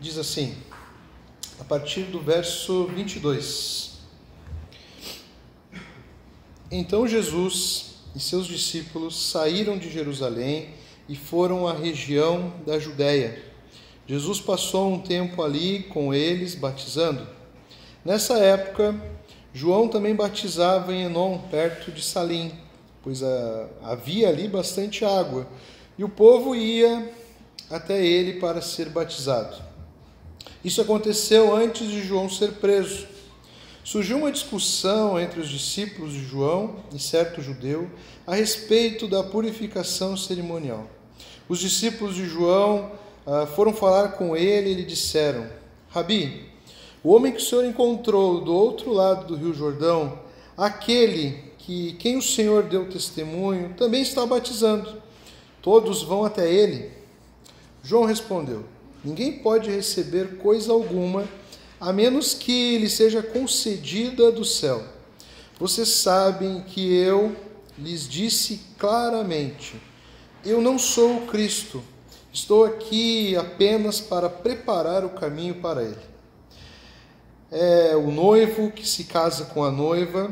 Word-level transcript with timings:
diz 0.00 0.16
assim, 0.16 0.56
a 1.60 1.64
partir 1.64 2.02
do 2.04 2.20
verso 2.20 2.86
22. 2.86 3.98
Então 6.70 7.08
Jesus 7.08 7.96
e 8.14 8.20
seus 8.20 8.46
discípulos 8.46 9.30
saíram 9.30 9.76
de 9.76 9.90
Jerusalém 9.90 10.70
e 11.08 11.16
foram 11.16 11.66
à 11.66 11.72
região 11.72 12.52
da 12.66 12.78
Judéia. 12.78 13.42
Jesus 14.06 14.40
passou 14.40 14.92
um 14.92 15.00
tempo 15.00 15.42
ali 15.42 15.82
com 15.84 16.14
eles, 16.14 16.54
batizando. 16.54 17.26
Nessa 18.04 18.38
época, 18.38 18.94
João 19.52 19.88
também 19.88 20.14
batizava 20.14 20.94
em 20.94 21.04
Enon, 21.04 21.38
perto 21.50 21.90
de 21.90 22.02
Salim, 22.02 22.52
pois 23.02 23.22
havia 23.82 24.28
ali 24.28 24.48
bastante 24.48 25.04
água, 25.04 25.46
e 25.98 26.04
o 26.04 26.08
povo 26.08 26.54
ia 26.54 27.12
até 27.68 28.04
ele 28.04 28.40
para 28.40 28.62
ser 28.62 28.88
batizado. 28.88 29.67
Isso 30.64 30.80
aconteceu 30.80 31.54
antes 31.54 31.88
de 31.88 32.02
João 32.02 32.28
ser 32.28 32.52
preso. 32.54 33.06
Surgiu 33.84 34.18
uma 34.18 34.32
discussão 34.32 35.18
entre 35.18 35.40
os 35.40 35.48
discípulos 35.48 36.12
de 36.12 36.22
João 36.24 36.76
e 36.94 36.98
certo 36.98 37.40
judeu 37.40 37.88
a 38.26 38.34
respeito 38.34 39.06
da 39.08 39.22
purificação 39.22 40.16
cerimonial. 40.16 40.86
Os 41.48 41.60
discípulos 41.60 42.14
de 42.14 42.26
João 42.26 42.90
ah, 43.26 43.46
foram 43.46 43.72
falar 43.72 44.12
com 44.12 44.36
ele 44.36 44.70
e 44.70 44.74
lhe 44.74 44.84
disseram: 44.84 45.46
Rabi, 45.90 46.50
o 47.02 47.14
homem 47.14 47.32
que 47.32 47.38
o 47.38 47.44
Senhor 47.44 47.64
encontrou 47.64 48.40
do 48.40 48.54
outro 48.54 48.92
lado 48.92 49.26
do 49.26 49.36
Rio 49.36 49.54
Jordão, 49.54 50.18
aquele 50.56 51.44
que 51.58 51.92
quem 51.94 52.16
o 52.16 52.22
Senhor 52.22 52.64
deu 52.64 52.88
testemunho, 52.88 53.74
também 53.76 54.02
está 54.02 54.26
batizando. 54.26 55.00
Todos 55.62 56.02
vão 56.02 56.24
até 56.24 56.52
ele. 56.52 56.90
João 57.82 58.04
respondeu: 58.04 58.64
Ninguém 59.08 59.32
pode 59.32 59.70
receber 59.70 60.36
coisa 60.36 60.70
alguma 60.70 61.26
a 61.80 61.94
menos 61.94 62.34
que 62.34 62.76
lhe 62.76 62.90
seja 62.90 63.22
concedida 63.22 64.30
do 64.30 64.44
céu. 64.44 64.84
Vocês 65.58 65.88
sabem 65.88 66.60
que 66.60 66.94
eu 66.94 67.34
lhes 67.78 68.06
disse 68.06 68.60
claramente: 68.78 69.80
Eu 70.44 70.60
não 70.60 70.78
sou 70.78 71.16
o 71.16 71.26
Cristo, 71.26 71.82
estou 72.30 72.66
aqui 72.66 73.34
apenas 73.34 73.98
para 73.98 74.28
preparar 74.28 75.06
o 75.06 75.10
caminho 75.10 75.54
para 75.54 75.82
ele. 75.82 75.96
É 77.50 77.96
o 77.96 78.10
noivo 78.10 78.70
que 78.70 78.86
se 78.86 79.04
casa 79.04 79.46
com 79.46 79.64
a 79.64 79.70
noiva, 79.70 80.30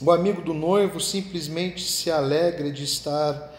o 0.00 0.12
amigo 0.12 0.40
do 0.40 0.54
noivo 0.54 1.00
simplesmente 1.00 1.82
se 1.82 2.12
alegra 2.12 2.70
de 2.70 2.84
estar 2.84 3.52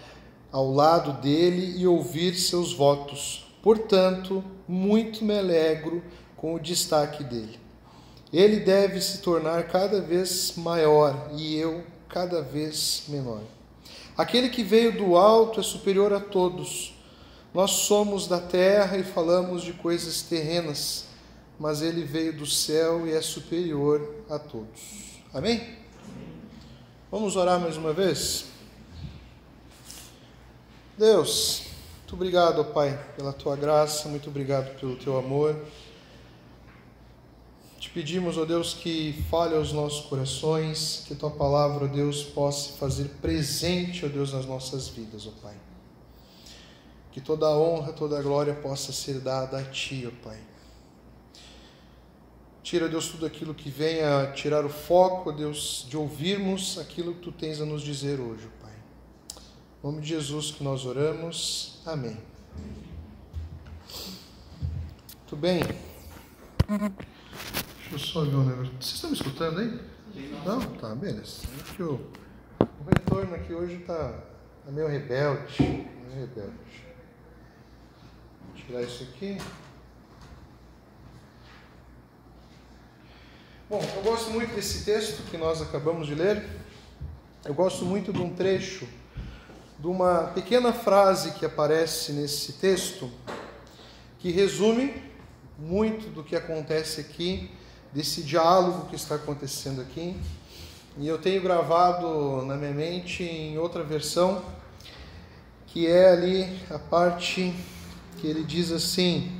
ao 0.49 0.71
lado 0.71 1.21
dele 1.21 1.77
e 1.77 1.85
ouvir 1.85 2.35
seus 2.35 2.71
votos. 2.71 3.48
Portanto, 3.61 4.43
muito 4.67 5.23
me 5.23 5.37
alegro 5.37 6.03
com 6.37 6.53
o 6.53 6.59
destaque 6.59 7.23
dele. 7.23 7.59
Ele 8.31 8.57
deve 8.59 9.01
se 9.01 9.19
tornar 9.19 9.63
cada 9.67 9.99
vez 9.99 10.53
maior 10.55 11.29
e 11.35 11.55
eu 11.55 11.83
cada 12.07 12.41
vez 12.41 13.03
menor. 13.07 13.41
Aquele 14.17 14.49
que 14.49 14.63
veio 14.63 14.97
do 14.97 15.15
alto 15.15 15.59
é 15.59 15.63
superior 15.63 16.13
a 16.13 16.19
todos. 16.19 16.93
Nós 17.53 17.71
somos 17.71 18.27
da 18.27 18.39
terra 18.39 18.97
e 18.97 19.03
falamos 19.03 19.63
de 19.63 19.73
coisas 19.73 20.21
terrenas, 20.21 21.05
mas 21.59 21.81
ele 21.81 22.03
veio 22.03 22.37
do 22.37 22.45
céu 22.45 23.07
e 23.07 23.11
é 23.11 23.21
superior 23.21 24.23
a 24.29 24.37
todos. 24.37 25.21
Amém? 25.33 25.77
Vamos 27.11 27.35
orar 27.35 27.59
mais 27.59 27.75
uma 27.75 27.91
vez? 27.91 28.45
Deus, 30.97 31.68
muito 32.09 32.23
obrigado, 32.23 32.65
Pai, 32.65 32.99
pela 33.15 33.31
tua 33.31 33.55
graça, 33.55 34.09
muito 34.09 34.31
obrigado 34.31 34.75
pelo 34.79 34.95
teu 34.95 35.15
amor. 35.19 35.55
Te 37.77 37.87
pedimos, 37.91 38.35
ó 38.35 38.45
Deus, 38.45 38.73
que 38.73 39.23
fale 39.29 39.55
aos 39.55 39.71
nossos 39.71 40.07
corações, 40.07 41.03
que 41.07 41.13
tua 41.13 41.29
palavra, 41.29 41.85
ó 41.85 41.87
Deus, 41.87 42.23
possa 42.23 42.75
fazer 42.79 43.09
presente, 43.21 44.07
ó 44.07 44.09
Deus, 44.09 44.33
nas 44.33 44.47
nossas 44.47 44.87
vidas, 44.87 45.27
ó 45.27 45.31
Pai. 45.39 45.53
Que 47.11 47.21
toda 47.21 47.45
a 47.45 47.55
honra, 47.55 47.93
toda 47.93 48.17
a 48.17 48.23
glória 48.23 48.55
possa 48.55 48.91
ser 48.91 49.19
dada 49.19 49.59
a 49.59 49.63
ti, 49.63 50.07
ó 50.07 50.27
Pai. 50.27 50.39
Tira, 52.63 52.89
Deus, 52.89 53.07
tudo 53.09 53.27
aquilo 53.27 53.53
que 53.53 53.69
venha 53.69 54.31
tirar 54.31 54.65
o 54.65 54.69
foco, 54.69 55.29
ó 55.29 55.31
Deus, 55.31 55.85
de 55.87 55.95
ouvirmos 55.95 56.79
aquilo 56.79 57.13
que 57.13 57.21
tu 57.21 57.31
tens 57.31 57.61
a 57.61 57.65
nos 57.65 57.83
dizer 57.83 58.19
hoje, 58.19 58.47
Em 59.81 59.87
nome 59.87 60.01
de 60.01 60.09
Jesus 60.09 60.51
que 60.51 60.61
nós 60.61 60.85
oramos. 60.85 61.79
Amém. 61.85 62.17
Muito 65.15 65.37
bem. 65.37 65.61
Deixa 66.67 67.93
eu 67.93 67.99
só 67.99 68.25
ver 68.25 68.35
um 68.35 68.43
negócio. 68.43 68.73
Vocês 68.73 68.95
estão 68.95 69.09
me 69.09 69.15
escutando 69.15 69.59
aí? 69.61 69.79
Não? 70.45 70.59
Tá, 70.59 70.93
beleza. 70.93 71.47
O, 71.79 71.83
o 71.83 72.89
retorno 72.93 73.33
aqui 73.35 73.53
hoje 73.53 73.75
está 73.75 74.21
tá 74.65 74.71
meio 74.71 74.89
rebelde. 74.89 75.63
Meio 75.63 76.27
rebelde. 76.27 76.83
Vou 78.47 78.55
tirar 78.55 78.81
isso 78.81 79.03
aqui. 79.03 79.37
Bom, 83.69 83.81
eu 83.95 84.01
gosto 84.01 84.29
muito 84.31 84.53
desse 84.55 84.83
texto 84.83 85.23
que 85.31 85.37
nós 85.37 85.61
acabamos 85.61 86.05
de 86.05 86.15
ler. 86.15 86.45
Eu 87.45 87.53
gosto 87.53 87.85
muito 87.85 88.11
de 88.11 88.19
um 88.19 88.35
trecho, 88.35 88.85
de 89.79 89.87
uma 89.87 90.25
pequena 90.35 90.73
frase 90.73 91.31
que 91.31 91.45
aparece 91.45 92.11
nesse 92.11 92.53
texto, 92.53 93.09
que 94.19 94.29
resume 94.29 94.93
muito 95.57 96.09
do 96.09 96.21
que 96.21 96.35
acontece 96.35 96.99
aqui 96.99 97.49
desse 97.93 98.21
diálogo 98.21 98.87
que 98.89 98.95
está 98.97 99.15
acontecendo 99.15 99.79
aqui. 99.81 100.19
E 100.97 101.07
eu 101.07 101.17
tenho 101.17 101.41
gravado 101.41 102.43
na 102.45 102.55
minha 102.55 102.73
mente 102.73 103.23
em 103.23 103.57
outra 103.57 103.81
versão, 103.81 104.43
que 105.67 105.87
é 105.87 106.11
ali 106.11 106.59
a 106.69 106.77
parte 106.77 107.55
que 108.17 108.27
ele 108.27 108.43
diz 108.43 108.73
assim: 108.73 109.31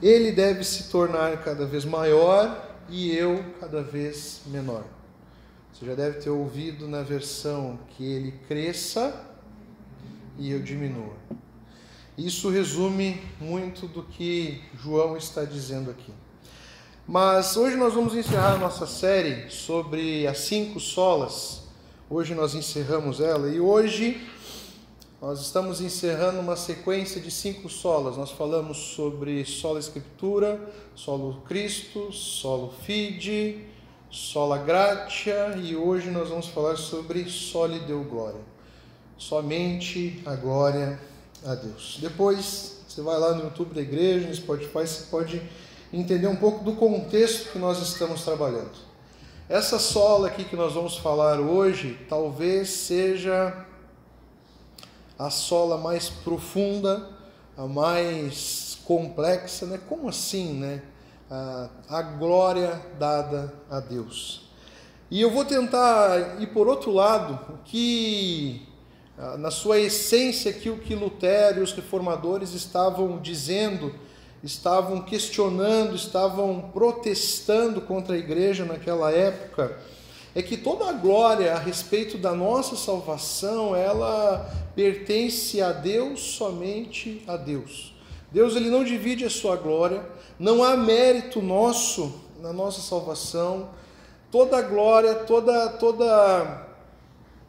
Ele 0.00 0.32
deve 0.32 0.64
se 0.64 0.84
tornar 0.84 1.44
cada 1.44 1.66
vez 1.66 1.84
maior 1.84 2.66
e 2.88 3.14
eu 3.14 3.44
cada 3.60 3.82
vez 3.82 4.40
menor. 4.46 4.84
Você 5.78 5.86
já 5.86 5.94
deve 5.94 6.18
ter 6.18 6.30
ouvido 6.30 6.88
na 6.88 7.04
versão 7.04 7.78
que 7.90 8.04
ele 8.04 8.32
cresça 8.48 9.24
e 10.36 10.50
eu 10.50 10.60
diminua. 10.60 11.14
Isso 12.16 12.48
resume 12.50 13.22
muito 13.40 13.86
do 13.86 14.02
que 14.02 14.60
João 14.74 15.16
está 15.16 15.44
dizendo 15.44 15.88
aqui. 15.88 16.12
Mas 17.06 17.56
hoje 17.56 17.76
nós 17.76 17.94
vamos 17.94 18.16
encerrar 18.16 18.54
a 18.54 18.58
nossa 18.58 18.88
série 18.88 19.48
sobre 19.52 20.26
as 20.26 20.38
cinco 20.38 20.80
solas. 20.80 21.62
Hoje 22.10 22.34
nós 22.34 22.56
encerramos 22.56 23.20
ela 23.20 23.48
e 23.48 23.60
hoje 23.60 24.20
nós 25.22 25.40
estamos 25.40 25.80
encerrando 25.80 26.40
uma 26.40 26.56
sequência 26.56 27.20
de 27.20 27.30
cinco 27.30 27.68
solas. 27.68 28.16
Nós 28.16 28.32
falamos 28.32 28.78
sobre 28.78 29.44
sola 29.44 29.78
escritura, 29.78 30.60
solo 30.96 31.40
Cristo, 31.46 32.10
solo 32.12 32.74
fide, 32.82 33.67
sola 34.10 34.56
gratia 34.56 35.54
e 35.62 35.76
hoje 35.76 36.10
nós 36.10 36.30
vamos 36.30 36.46
falar 36.48 36.76
sobre 36.76 37.28
soli 37.28 37.78
deu 37.80 38.02
glória. 38.04 38.40
Somente 39.18 40.22
a 40.24 40.34
glória 40.34 40.98
a 41.44 41.54
Deus. 41.54 41.98
Depois 42.00 42.80
você 42.88 43.02
vai 43.02 43.18
lá 43.18 43.34
no 43.34 43.44
YouTube 43.44 43.74
da 43.74 43.82
igreja, 43.82 44.26
no 44.26 44.34
Spotify, 44.34 44.86
você 44.86 45.04
pode 45.10 45.42
entender 45.92 46.26
um 46.26 46.36
pouco 46.36 46.64
do 46.64 46.72
contexto 46.76 47.52
que 47.52 47.58
nós 47.58 47.80
estamos 47.82 48.24
trabalhando. 48.24 48.88
Essa 49.48 49.78
sola 49.78 50.28
aqui 50.28 50.44
que 50.44 50.56
nós 50.56 50.72
vamos 50.72 50.96
falar 50.96 51.38
hoje 51.38 51.98
talvez 52.08 52.70
seja 52.70 53.66
a 55.18 55.30
sola 55.30 55.76
mais 55.76 56.08
profunda, 56.08 57.10
a 57.56 57.66
mais 57.66 58.78
complexa, 58.84 59.66
né? 59.66 59.78
Como 59.86 60.08
assim, 60.08 60.54
né? 60.54 60.82
A, 61.30 61.68
a 61.88 62.02
glória 62.02 62.80
dada 62.98 63.52
a 63.70 63.80
Deus. 63.80 64.48
E 65.10 65.20
eu 65.20 65.30
vou 65.30 65.44
tentar 65.44 66.40
ir 66.40 66.48
por 66.48 66.66
outro 66.68 66.90
lado, 66.90 67.58
que 67.64 68.66
na 69.38 69.50
sua 69.50 69.78
essência 69.78 70.52
que 70.52 70.70
o 70.70 70.78
que 70.78 70.94
Lutero 70.94 71.60
e 71.60 71.62
os 71.62 71.72
reformadores 71.72 72.52
estavam 72.52 73.18
dizendo 73.18 73.92
estavam 74.42 75.02
questionando, 75.02 75.96
estavam 75.96 76.70
protestando 76.72 77.80
contra 77.80 78.14
a 78.14 78.18
igreja 78.18 78.64
naquela 78.64 79.10
época, 79.10 79.76
é 80.34 80.42
que 80.42 80.56
toda 80.56 80.88
a 80.88 80.92
glória 80.92 81.54
a 81.54 81.58
respeito 81.58 82.16
da 82.16 82.32
nossa 82.32 82.76
salvação, 82.76 83.74
ela 83.74 84.48
pertence 84.76 85.60
a 85.60 85.72
Deus, 85.72 86.20
somente 86.20 87.22
a 87.26 87.36
Deus. 87.36 87.94
Deus 88.30 88.54
ele 88.54 88.70
não 88.70 88.84
divide 88.84 89.24
a 89.24 89.30
sua 89.30 89.56
glória, 89.56 90.04
não 90.38 90.62
há 90.62 90.76
mérito 90.76 91.42
nosso 91.42 92.12
na 92.40 92.52
nossa 92.52 92.80
salvação. 92.80 93.70
Toda 94.30 94.58
a 94.58 94.62
glória, 94.62 95.14
toda 95.14 95.68
toda 95.70 96.66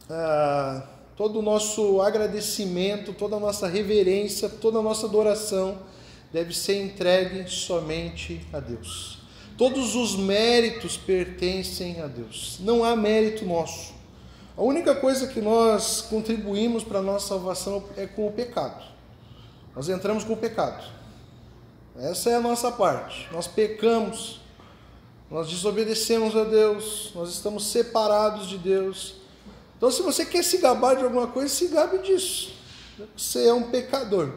ah, 0.08 0.82
todo 1.16 1.38
o 1.38 1.42
nosso 1.42 2.00
agradecimento, 2.00 3.12
toda 3.12 3.36
a 3.36 3.40
nossa 3.40 3.68
reverência, 3.68 4.48
toda 4.48 4.78
a 4.78 4.82
nossa 4.82 5.06
adoração 5.06 5.78
deve 6.32 6.54
ser 6.54 6.82
entregue 6.82 7.48
somente 7.50 8.40
a 8.52 8.58
Deus. 8.58 9.18
Todos 9.56 9.94
os 9.94 10.16
méritos 10.16 10.96
pertencem 10.96 12.00
a 12.00 12.06
Deus. 12.06 12.58
Não 12.60 12.82
há 12.82 12.96
mérito 12.96 13.44
nosso. 13.44 13.92
A 14.56 14.62
única 14.62 14.94
coisa 14.94 15.26
que 15.26 15.40
nós 15.40 16.00
contribuímos 16.00 16.82
para 16.82 17.00
a 17.00 17.02
nossa 17.02 17.28
salvação 17.28 17.84
é 17.96 18.06
com 18.06 18.26
o 18.26 18.32
pecado. 18.32 18.82
Nós 19.76 19.88
entramos 19.88 20.24
com 20.24 20.32
o 20.32 20.36
pecado. 20.36 20.99
Essa 21.96 22.30
é 22.30 22.34
a 22.36 22.40
nossa 22.40 22.70
parte. 22.70 23.28
Nós 23.32 23.46
pecamos, 23.46 24.40
nós 25.30 25.48
desobedecemos 25.48 26.36
a 26.36 26.44
Deus, 26.44 27.10
nós 27.14 27.30
estamos 27.30 27.66
separados 27.66 28.48
de 28.48 28.58
Deus. 28.58 29.16
Então, 29.76 29.90
se 29.90 30.02
você 30.02 30.24
quer 30.24 30.44
se 30.44 30.58
gabar 30.58 30.96
de 30.96 31.04
alguma 31.04 31.26
coisa, 31.26 31.48
se 31.48 31.68
gabe 31.68 31.98
disso. 31.98 32.52
Você 33.16 33.46
é 33.46 33.52
um 33.52 33.70
pecador. 33.70 34.34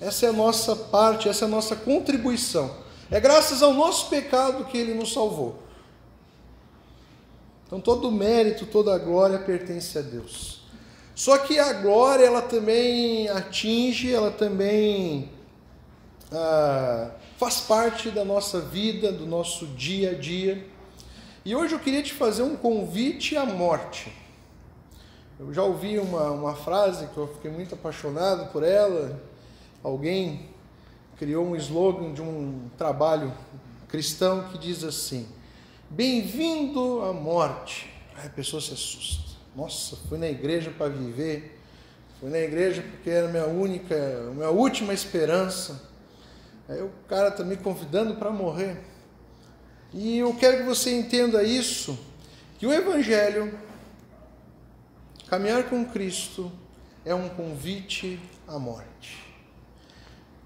Essa 0.00 0.26
é 0.26 0.28
a 0.28 0.32
nossa 0.32 0.74
parte, 0.74 1.28
essa 1.28 1.44
é 1.44 1.48
a 1.48 1.50
nossa 1.50 1.76
contribuição. 1.76 2.74
É 3.10 3.20
graças 3.20 3.62
ao 3.62 3.72
nosso 3.72 4.08
pecado 4.08 4.64
que 4.64 4.78
ele 4.78 4.94
nos 4.94 5.12
salvou. 5.12 5.62
Então 7.66 7.80
todo 7.80 8.08
o 8.08 8.12
mérito, 8.12 8.66
toda 8.66 8.94
a 8.94 8.98
glória 8.98 9.38
pertence 9.38 9.98
a 9.98 10.02
Deus. 10.02 10.60
Só 11.14 11.38
que 11.38 11.58
a 11.58 11.72
glória 11.74 12.24
ela 12.24 12.42
também 12.42 13.28
atinge, 13.28 14.12
ela 14.12 14.30
também 14.30 15.30
ah, 16.36 17.10
faz 17.38 17.60
parte 17.60 18.10
da 18.10 18.24
nossa 18.24 18.60
vida, 18.60 19.12
do 19.12 19.26
nosso 19.26 19.66
dia 19.68 20.12
a 20.12 20.14
dia. 20.14 20.66
E 21.44 21.54
hoje 21.54 21.74
eu 21.74 21.78
queria 21.78 22.02
te 22.02 22.12
fazer 22.12 22.42
um 22.42 22.56
convite 22.56 23.36
à 23.36 23.44
morte. 23.44 24.10
Eu 25.38 25.52
já 25.52 25.62
ouvi 25.62 25.98
uma, 25.98 26.30
uma 26.30 26.54
frase 26.54 27.06
que 27.08 27.18
eu 27.18 27.26
fiquei 27.26 27.50
muito 27.50 27.74
apaixonado 27.74 28.50
por 28.52 28.62
ela. 28.62 29.20
Alguém 29.82 30.48
criou 31.18 31.46
um 31.46 31.56
slogan 31.56 32.12
de 32.12 32.22
um 32.22 32.68
trabalho 32.78 33.32
cristão 33.88 34.48
que 34.48 34.58
diz 34.58 34.82
assim: 34.82 35.28
Bem-vindo 35.90 37.02
à 37.02 37.12
morte. 37.12 37.92
Aí 38.16 38.26
a 38.26 38.30
pessoa 38.30 38.62
se 38.62 38.72
assusta. 38.72 39.34
Nossa, 39.54 39.96
fui 40.08 40.18
na 40.18 40.28
igreja 40.28 40.70
para 40.70 40.88
viver, 40.88 41.60
fui 42.18 42.30
na 42.30 42.38
igreja 42.38 42.82
porque 42.82 43.10
era 43.10 43.28
minha 43.28 43.46
única, 43.46 43.94
a 44.28 44.34
minha 44.34 44.50
última 44.50 44.92
esperança. 44.94 45.93
Aí 46.68 46.82
o 46.82 46.90
cara 47.08 47.28
está 47.28 47.44
me 47.44 47.56
convidando 47.56 48.16
para 48.16 48.30
morrer. 48.30 48.82
E 49.92 50.18
eu 50.18 50.34
quero 50.34 50.58
que 50.58 50.62
você 50.64 50.98
entenda 50.98 51.42
isso, 51.42 51.98
que 52.58 52.66
o 52.66 52.72
Evangelho, 52.72 53.58
caminhar 55.28 55.68
com 55.68 55.84
Cristo, 55.84 56.50
é 57.04 57.14
um 57.14 57.28
convite 57.28 58.18
à 58.48 58.58
morte. 58.58 59.22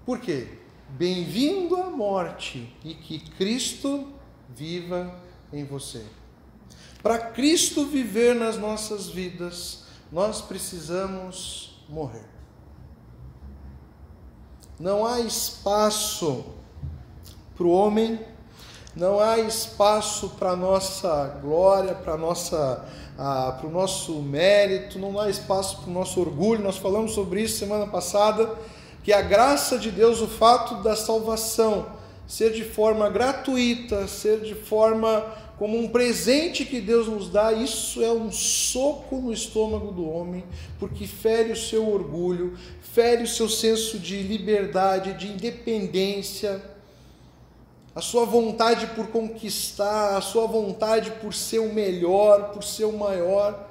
Por 0.05 0.19
quê? 0.19 0.47
Bem-vindo 0.89 1.75
à 1.77 1.89
morte 1.89 2.75
e 2.83 2.93
que 2.93 3.19
Cristo 3.31 4.11
viva 4.49 5.15
em 5.53 5.63
você. 5.63 6.03
Para 7.01 7.17
Cristo 7.17 7.85
viver 7.85 8.35
nas 8.35 8.57
nossas 8.57 9.07
vidas, 9.07 9.85
nós 10.11 10.41
precisamos 10.41 11.81
morrer. 11.87 12.38
Não 14.79 15.05
há 15.05 15.19
espaço 15.19 16.45
para 17.57 17.67
o 17.67 17.69
homem, 17.69 18.17
não 18.95 19.19
há 19.19 19.37
espaço 19.37 20.29
para 20.39 20.51
a 20.51 20.55
nossa 20.55 21.37
glória, 21.41 21.93
para 21.93 22.15
nossa 22.15 22.85
para 23.17 23.67
o 23.67 23.69
nosso 23.69 24.13
mérito, 24.21 24.97
não 24.97 25.19
há 25.19 25.29
espaço 25.29 25.81
para 25.81 25.89
o 25.89 25.93
nosso 25.93 26.21
orgulho. 26.21 26.63
Nós 26.63 26.77
falamos 26.77 27.11
sobre 27.11 27.41
isso 27.41 27.59
semana 27.59 27.85
passada 27.85 28.55
que 29.03 29.11
a 29.11 29.21
graça 29.21 29.77
de 29.77 29.91
Deus, 29.91 30.21
o 30.21 30.27
fato 30.27 30.81
da 30.81 30.95
salvação 30.95 31.87
ser 32.25 32.53
de 32.53 32.63
forma 32.63 33.09
gratuita, 33.09 34.07
ser 34.07 34.39
de 34.39 34.55
forma 34.55 35.25
como 35.57 35.77
um 35.77 35.89
presente 35.89 36.63
que 36.63 36.79
Deus 36.79 37.07
nos 37.07 37.27
dá, 37.27 37.51
isso 37.51 38.01
é 38.01 38.09
um 38.09 38.31
soco 38.31 39.17
no 39.17 39.33
estômago 39.33 39.91
do 39.91 40.07
homem, 40.07 40.45
porque 40.79 41.05
fere 41.05 41.51
o 41.51 41.55
seu 41.57 41.91
orgulho, 41.91 42.57
fere 42.93 43.23
o 43.23 43.27
seu 43.27 43.47
senso 43.47 43.99
de 43.99 44.21
liberdade, 44.21 45.13
de 45.13 45.27
independência, 45.27 46.61
a 47.95 48.01
sua 48.01 48.25
vontade 48.25 48.87
por 48.87 49.07
conquistar, 49.07 50.17
a 50.17 50.21
sua 50.21 50.47
vontade 50.47 51.11
por 51.21 51.33
ser 51.33 51.59
o 51.59 51.73
melhor, 51.73 52.51
por 52.51 52.63
ser 52.63 52.85
o 52.85 52.97
maior 52.97 53.69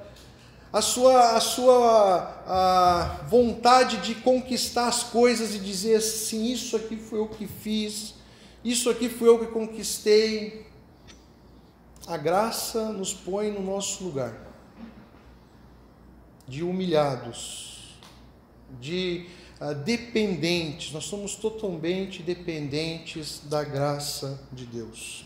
a 0.71 0.81
sua, 0.81 1.35
a 1.35 1.39
sua 1.39 2.43
a 2.45 3.25
vontade 3.27 3.97
de 3.97 4.13
conquistar 4.15 4.87
as 4.87 5.01
coisas 5.03 5.55
e 5.55 5.59
dizer 5.59 5.95
assim: 5.95 6.51
isso 6.51 6.75
aqui 6.75 6.95
foi 6.95 7.19
eu 7.19 7.27
que 7.27 7.47
fiz, 7.47 8.13
isso 8.63 8.89
aqui 8.89 9.09
foi 9.09 9.29
eu 9.29 9.39
que 9.39 9.47
conquistei. 9.47 10.67
A 12.07 12.17
graça 12.17 12.89
nos 12.89 13.13
põe 13.13 13.51
no 13.51 13.61
nosso 13.61 14.03
lugar 14.03 14.33
de 16.47 16.63
humilhados, 16.63 17.68
de 18.79 19.25
uh, 19.59 19.73
dependentes, 19.75 20.91
nós 20.91 21.05
somos 21.05 21.35
totalmente 21.35 22.21
dependentes 22.21 23.41
da 23.45 23.63
graça 23.63 24.39
de 24.51 24.65
Deus. 24.65 25.25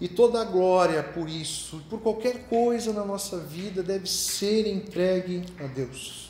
E 0.00 0.08
toda 0.08 0.42
a 0.42 0.44
glória 0.44 1.02
por 1.02 1.28
isso, 1.28 1.82
por 1.88 2.00
qualquer 2.00 2.48
coisa 2.48 2.92
na 2.92 3.04
nossa 3.04 3.38
vida, 3.38 3.82
deve 3.82 4.06
ser 4.06 4.66
entregue 4.66 5.42
a 5.58 5.66
Deus. 5.66 6.28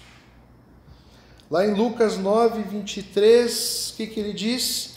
Lá 1.51 1.67
em 1.67 1.75
Lucas 1.75 2.17
9, 2.17 2.63
23, 2.63 3.91
o 3.91 3.97
que, 3.97 4.07
que 4.07 4.21
ele 4.21 4.33
diz? 4.33 4.97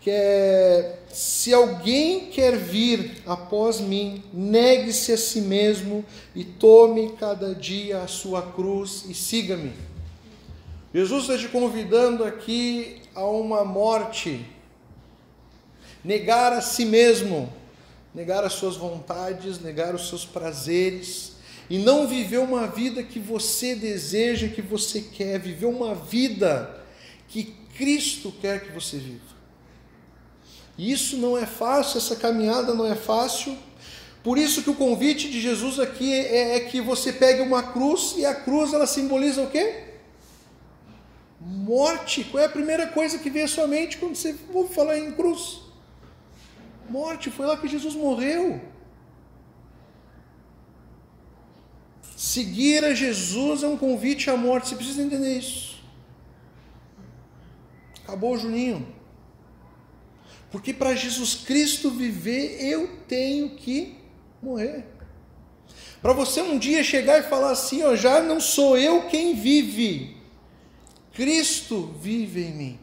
Que 0.00 0.10
é: 0.10 0.98
se 1.08 1.52
alguém 1.54 2.30
quer 2.30 2.56
vir 2.56 3.22
após 3.26 3.80
mim, 3.80 4.22
negue-se 4.32 5.12
a 5.12 5.16
si 5.16 5.40
mesmo 5.40 6.04
e 6.34 6.44
tome 6.44 7.12
cada 7.18 7.54
dia 7.54 8.02
a 8.02 8.06
sua 8.06 8.42
cruz 8.42 9.04
e 9.08 9.14
siga-me. 9.14 9.72
Jesus 10.94 11.24
está 11.24 11.36
te 11.36 11.48
convidando 11.48 12.24
aqui 12.24 13.02
a 13.14 13.26
uma 13.26 13.64
morte, 13.64 14.46
negar 16.04 16.52
a 16.52 16.60
si 16.60 16.84
mesmo 16.84 17.52
negar 18.14 18.44
as 18.44 18.52
suas 18.52 18.76
vontades, 18.76 19.60
negar 19.60 19.94
os 19.94 20.08
seus 20.08 20.24
prazeres 20.24 21.32
e 21.68 21.78
não 21.78 22.06
viver 22.06 22.38
uma 22.38 22.66
vida 22.68 23.02
que 23.02 23.18
você 23.18 23.74
deseja, 23.74 24.48
que 24.48 24.62
você 24.62 25.00
quer, 25.00 25.40
viver 25.40 25.66
uma 25.66 25.94
vida 25.94 26.80
que 27.26 27.54
Cristo 27.76 28.32
quer 28.40 28.62
que 28.62 28.70
você 28.70 28.98
viva. 28.98 29.34
E 30.78 30.92
isso 30.92 31.16
não 31.16 31.36
é 31.36 31.46
fácil, 31.46 31.98
essa 31.98 32.14
caminhada 32.14 32.72
não 32.72 32.86
é 32.86 32.94
fácil. 32.94 33.56
Por 34.22 34.38
isso 34.38 34.62
que 34.62 34.70
o 34.70 34.74
convite 34.74 35.28
de 35.28 35.40
Jesus 35.40 35.80
aqui 35.80 36.12
é, 36.12 36.56
é 36.56 36.60
que 36.60 36.80
você 36.80 37.12
pegue 37.12 37.42
uma 37.42 37.62
cruz 37.62 38.14
e 38.16 38.24
a 38.24 38.34
cruz 38.34 38.72
ela 38.72 38.86
simboliza 38.86 39.42
o 39.42 39.50
quê? 39.50 39.83
Morte. 41.44 42.24
Qual 42.24 42.42
é 42.42 42.46
a 42.46 42.48
primeira 42.48 42.86
coisa 42.86 43.18
que 43.18 43.28
vem 43.28 43.42
à 43.42 43.48
sua 43.48 43.66
mente 43.66 43.98
quando 43.98 44.14
você 44.14 44.34
ouve 44.52 44.74
falar 44.74 44.98
em 44.98 45.12
cruz? 45.12 45.60
Morte, 46.88 47.30
foi 47.30 47.44
lá 47.46 47.56
que 47.56 47.68
Jesus 47.68 47.94
morreu. 47.94 48.60
Seguir 52.16 52.82
a 52.84 52.94
Jesus 52.94 53.62
é 53.62 53.68
um 53.68 53.76
convite 53.76 54.30
à 54.30 54.36
morte, 54.36 54.68
você 54.68 54.76
precisa 54.76 55.02
entender 55.02 55.38
isso. 55.38 55.82
Acabou 58.02 58.32
o 58.32 58.38
Juninho. 58.38 58.94
Porque 60.50 60.72
para 60.72 60.94
Jesus 60.94 61.34
Cristo 61.34 61.90
viver, 61.90 62.64
eu 62.64 62.98
tenho 63.08 63.56
que 63.56 63.98
morrer. 64.40 64.86
Para 66.00 66.12
você 66.12 66.40
um 66.40 66.58
dia 66.58 66.84
chegar 66.84 67.18
e 67.18 67.22
falar 67.24 67.50
assim, 67.50 67.82
ó, 67.82 67.96
já 67.96 68.22
não 68.22 68.38
sou 68.38 68.78
eu 68.78 69.08
quem 69.08 69.34
vive, 69.34 70.13
Cristo 71.14 71.94
vive 72.00 72.44
em 72.44 72.52
mim. 72.52 72.78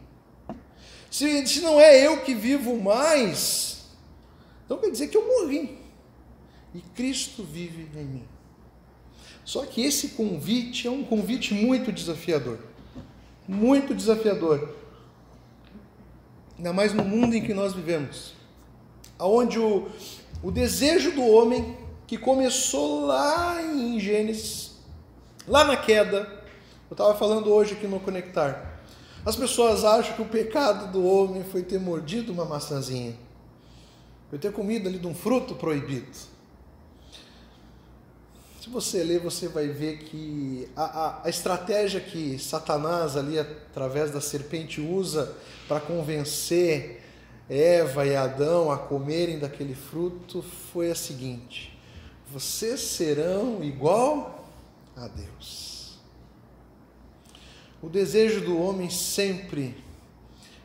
Se, 1.09 1.45
se 1.45 1.59
não 1.59 1.79
é 1.79 2.07
eu 2.07 2.23
que 2.23 2.33
vivo 2.33 2.81
mais, 2.81 3.85
então 4.65 4.77
quer 4.77 4.89
dizer 4.89 5.09
que 5.09 5.17
eu 5.17 5.27
morri 5.27 5.77
e 6.73 6.79
Cristo 6.95 7.43
vive 7.43 7.87
em 7.99 8.05
mim. 8.05 8.23
Só 9.43 9.65
que 9.65 9.81
esse 9.81 10.09
convite 10.09 10.87
é 10.87 10.91
um 10.91 11.03
convite 11.03 11.53
muito 11.53 11.91
desafiador. 11.91 12.57
Muito 13.47 13.93
desafiador. 13.93 14.75
Ainda 16.57 16.71
mais 16.71 16.93
no 16.93 17.03
mundo 17.03 17.35
em 17.35 17.43
que 17.43 17.53
nós 17.53 17.73
vivemos. 17.73 18.33
Onde 19.19 19.59
o, 19.59 19.89
o 20.41 20.51
desejo 20.51 21.11
do 21.11 21.25
homem, 21.25 21.77
que 22.07 22.17
começou 22.17 23.05
lá 23.05 23.61
em 23.61 23.99
Gênesis, 23.99 24.71
lá 25.47 25.65
na 25.65 25.75
queda, 25.75 26.40
eu 26.91 26.93
estava 26.93 27.15
falando 27.15 27.51
hoje 27.51 27.73
aqui 27.73 27.87
no 27.87 27.99
Conectar. 27.99 28.79
As 29.25 29.35
pessoas 29.35 29.83
acham 29.83 30.15
que 30.15 30.21
o 30.21 30.25
pecado 30.25 30.91
do 30.91 31.03
homem 31.03 31.43
foi 31.43 31.63
ter 31.63 31.79
mordido 31.79 32.31
uma 32.31 32.45
maçãzinha 32.45 33.15
eu 34.31 34.39
ter 34.39 34.51
comido 34.51 34.87
ali 34.87 34.97
de 34.97 35.07
um 35.07 35.13
fruto 35.13 35.55
proibido. 35.55 36.07
Se 38.61 38.69
você 38.69 39.03
ler, 39.03 39.19
você 39.19 39.47
vai 39.47 39.67
ver 39.67 39.97
que 39.99 40.69
a, 40.75 40.83
a, 40.83 41.25
a 41.25 41.29
estratégia 41.29 41.99
que 41.99 42.39
Satanás 42.39 43.17
ali, 43.17 43.37
através 43.37 44.11
da 44.11 44.21
serpente, 44.21 44.79
usa 44.79 45.35
para 45.67 45.81
convencer 45.81 47.01
Eva 47.49 48.05
e 48.05 48.15
Adão 48.15 48.71
a 48.71 48.77
comerem 48.77 49.39
daquele 49.39 49.75
fruto 49.75 50.41
foi 50.71 50.91
a 50.91 50.95
seguinte: 50.95 51.77
vocês 52.31 52.79
serão 52.79 53.61
igual 53.61 54.47
a 54.95 55.07
Deus. 55.07 55.70
O 57.81 57.89
desejo 57.89 58.41
do 58.41 58.61
homem 58.61 58.89
sempre 58.89 59.75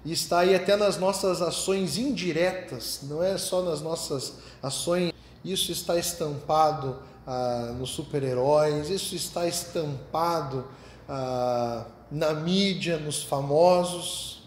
está 0.05 0.41
aí 0.41 0.55
até 0.55 0.77
nas 0.77 0.99
nossas 0.99 1.41
ações 1.41 1.97
indiretas, 1.97 3.01
não 3.05 3.23
é 3.23 3.39
só 3.39 3.63
nas 3.63 3.81
nossas 3.81 4.35
ações, 4.63 5.13
isso 5.45 5.73
está 5.73 5.97
estampado 5.99 6.99
ah, 7.27 7.75
nos 7.79 7.91
super-heróis, 7.91 8.91
isso 8.91 9.17
está 9.17 9.47
estampado 9.47 10.67
ah, 11.09 11.87
na 12.11 12.35
mídia, 12.35 12.99
nos 12.99 13.23
famosos. 13.23 14.43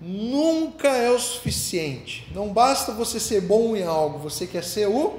Nunca 0.00 0.88
é 0.88 1.10
o 1.10 1.18
suficiente. 1.18 2.30
Não 2.34 2.52
basta 2.52 2.92
você 2.92 3.18
ser 3.18 3.40
bom 3.40 3.76
em 3.76 3.84
algo, 3.84 4.18
você 4.18 4.46
quer 4.46 4.64
ser 4.64 4.88
o 4.88 5.18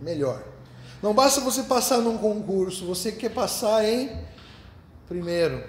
melhor. 0.00 0.42
Não 1.02 1.12
basta 1.12 1.40
você 1.40 1.64
passar 1.64 1.98
num 1.98 2.16
concurso, 2.16 2.86
você 2.86 3.12
quer 3.12 3.30
passar 3.30 3.84
em 3.84 4.10
primeiro. 5.08 5.64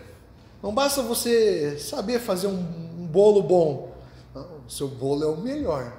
Não 0.62 0.74
basta 0.74 1.02
você 1.02 1.80
saber 1.80 2.20
fazer 2.20 2.48
um, 2.48 2.60
um 3.00 3.08
bolo 3.08 3.42
bom. 3.42 3.96
Não, 4.36 4.48
seu 4.68 4.88
bolo 4.88 5.24
é 5.24 5.28
o 5.28 5.38
melhor. 5.38 5.98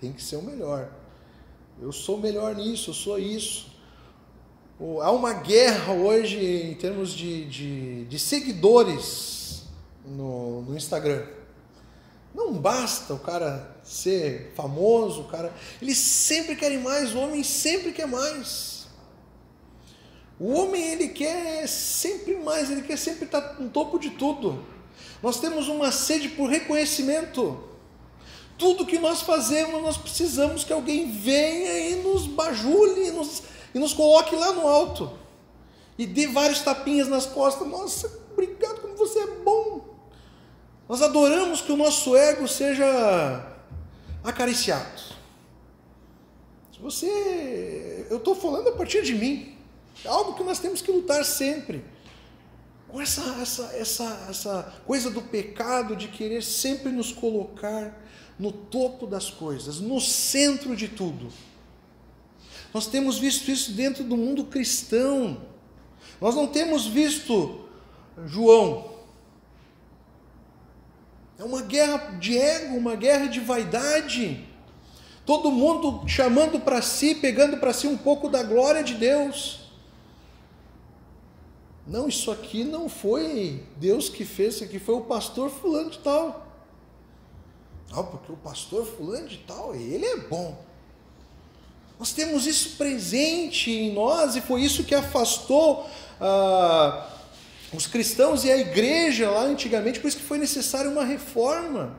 Tem 0.00 0.12
que 0.12 0.22
ser 0.22 0.36
o 0.36 0.42
melhor. 0.42 0.90
Eu 1.80 1.92
sou 1.92 2.18
melhor 2.18 2.54
nisso, 2.54 2.90
eu 2.90 2.94
sou 2.94 3.18
isso. 3.18 3.72
Há 5.00 5.12
uma 5.12 5.32
guerra 5.34 5.92
hoje 5.92 6.44
em 6.44 6.74
termos 6.74 7.12
de, 7.12 7.44
de, 7.46 8.04
de 8.06 8.18
seguidores 8.18 9.62
no, 10.04 10.62
no 10.62 10.76
Instagram. 10.76 11.24
Não 12.34 12.52
basta 12.52 13.14
o 13.14 13.18
cara 13.18 13.76
ser 13.84 14.52
famoso, 14.56 15.22
o 15.22 15.28
cara. 15.28 15.54
Eles 15.80 15.98
sempre 15.98 16.56
querem 16.56 16.78
mais, 16.78 17.14
o 17.14 17.18
homem 17.18 17.44
sempre 17.44 17.92
quer 17.92 18.08
mais. 18.08 18.73
O 20.44 20.52
homem 20.58 20.88
ele 20.88 21.08
quer 21.08 21.66
sempre 21.66 22.36
mais, 22.36 22.70
ele 22.70 22.82
quer 22.82 22.98
sempre 22.98 23.24
estar 23.24 23.58
no 23.58 23.70
topo 23.70 23.98
de 23.98 24.10
tudo. 24.10 24.62
Nós 25.22 25.40
temos 25.40 25.68
uma 25.68 25.90
sede 25.90 26.28
por 26.28 26.50
reconhecimento. 26.50 27.64
Tudo 28.58 28.84
que 28.84 28.98
nós 28.98 29.22
fazemos, 29.22 29.80
nós 29.80 29.96
precisamos 29.96 30.62
que 30.62 30.70
alguém 30.70 31.10
venha 31.10 31.78
e 31.88 32.02
nos 32.02 32.26
bajule 32.26 33.08
e 33.08 33.10
nos, 33.10 33.42
e 33.74 33.78
nos 33.78 33.94
coloque 33.94 34.36
lá 34.36 34.52
no 34.52 34.68
alto. 34.68 35.18
E 35.96 36.04
dê 36.04 36.26
vários 36.26 36.60
tapinhas 36.60 37.08
nas 37.08 37.24
costas. 37.24 37.66
Nossa, 37.66 38.12
obrigado, 38.30 38.82
como 38.82 38.96
você 38.96 39.20
é 39.20 39.26
bom. 39.26 39.96
Nós 40.86 41.00
adoramos 41.00 41.62
que 41.62 41.72
o 41.72 41.76
nosso 41.76 42.14
ego 42.14 42.46
seja 42.46 43.50
acariciado. 44.22 45.00
Se 46.70 46.78
você. 46.82 48.06
Eu 48.10 48.18
estou 48.18 48.34
falando 48.34 48.68
a 48.68 48.72
partir 48.72 49.02
de 49.02 49.14
mim. 49.14 49.53
É 50.02 50.08
algo 50.08 50.34
que 50.34 50.42
nós 50.42 50.58
temos 50.58 50.80
que 50.80 50.90
lutar 50.90 51.24
sempre. 51.24 51.84
Com 52.88 53.00
essa, 53.00 53.22
essa, 53.40 53.64
essa, 53.76 54.26
essa 54.30 54.74
coisa 54.86 55.10
do 55.10 55.20
pecado 55.20 55.94
de 55.94 56.08
querer 56.08 56.42
sempre 56.42 56.90
nos 56.90 57.12
colocar 57.12 58.00
no 58.38 58.50
topo 58.50 59.06
das 59.06 59.30
coisas, 59.30 59.80
no 59.80 60.00
centro 60.00 60.74
de 60.74 60.88
tudo. 60.88 61.28
Nós 62.72 62.86
temos 62.86 63.18
visto 63.18 63.50
isso 63.50 63.72
dentro 63.72 64.02
do 64.02 64.16
mundo 64.16 64.44
cristão. 64.44 65.42
Nós 66.20 66.34
não 66.34 66.46
temos 66.46 66.86
visto 66.86 67.68
João. 68.26 68.92
É 71.38 71.44
uma 71.44 71.62
guerra 71.62 72.16
de 72.18 72.38
ego, 72.38 72.76
uma 72.76 72.94
guerra 72.96 73.26
de 73.26 73.40
vaidade. 73.40 74.46
Todo 75.26 75.50
mundo 75.50 76.06
chamando 76.06 76.60
para 76.60 76.82
si, 76.82 77.14
pegando 77.14 77.56
para 77.56 77.72
si 77.72 77.86
um 77.86 77.96
pouco 77.96 78.28
da 78.28 78.42
glória 78.42 78.84
de 78.84 78.94
Deus. 78.94 79.63
Não, 81.86 82.08
isso 82.08 82.30
aqui 82.30 82.64
não 82.64 82.88
foi 82.88 83.62
Deus 83.76 84.08
que 84.08 84.24
fez, 84.24 84.54
isso 84.54 84.64
aqui 84.64 84.78
foi 84.78 84.94
o 84.94 85.02
pastor 85.02 85.50
fulano 85.50 85.90
de 85.90 85.98
tal. 85.98 86.46
Ah, 87.92 88.02
porque 88.02 88.32
o 88.32 88.36
pastor 88.36 88.86
fulano 88.86 89.28
de 89.28 89.38
tal, 89.38 89.74
ele 89.74 90.04
é 90.04 90.16
bom. 90.16 90.58
Nós 91.98 92.12
temos 92.12 92.46
isso 92.46 92.76
presente 92.76 93.70
em 93.70 93.92
nós 93.92 94.34
e 94.34 94.40
foi 94.40 94.62
isso 94.62 94.82
que 94.82 94.94
afastou 94.94 95.86
ah, 96.20 97.08
os 97.72 97.86
cristãos 97.86 98.44
e 98.44 98.50
a 98.50 98.56
igreja 98.56 99.30
lá 99.30 99.42
antigamente, 99.42 100.00
por 100.00 100.08
isso 100.08 100.16
que 100.16 100.22
foi 100.22 100.38
necessária 100.38 100.90
uma 100.90 101.04
reforma. 101.04 101.96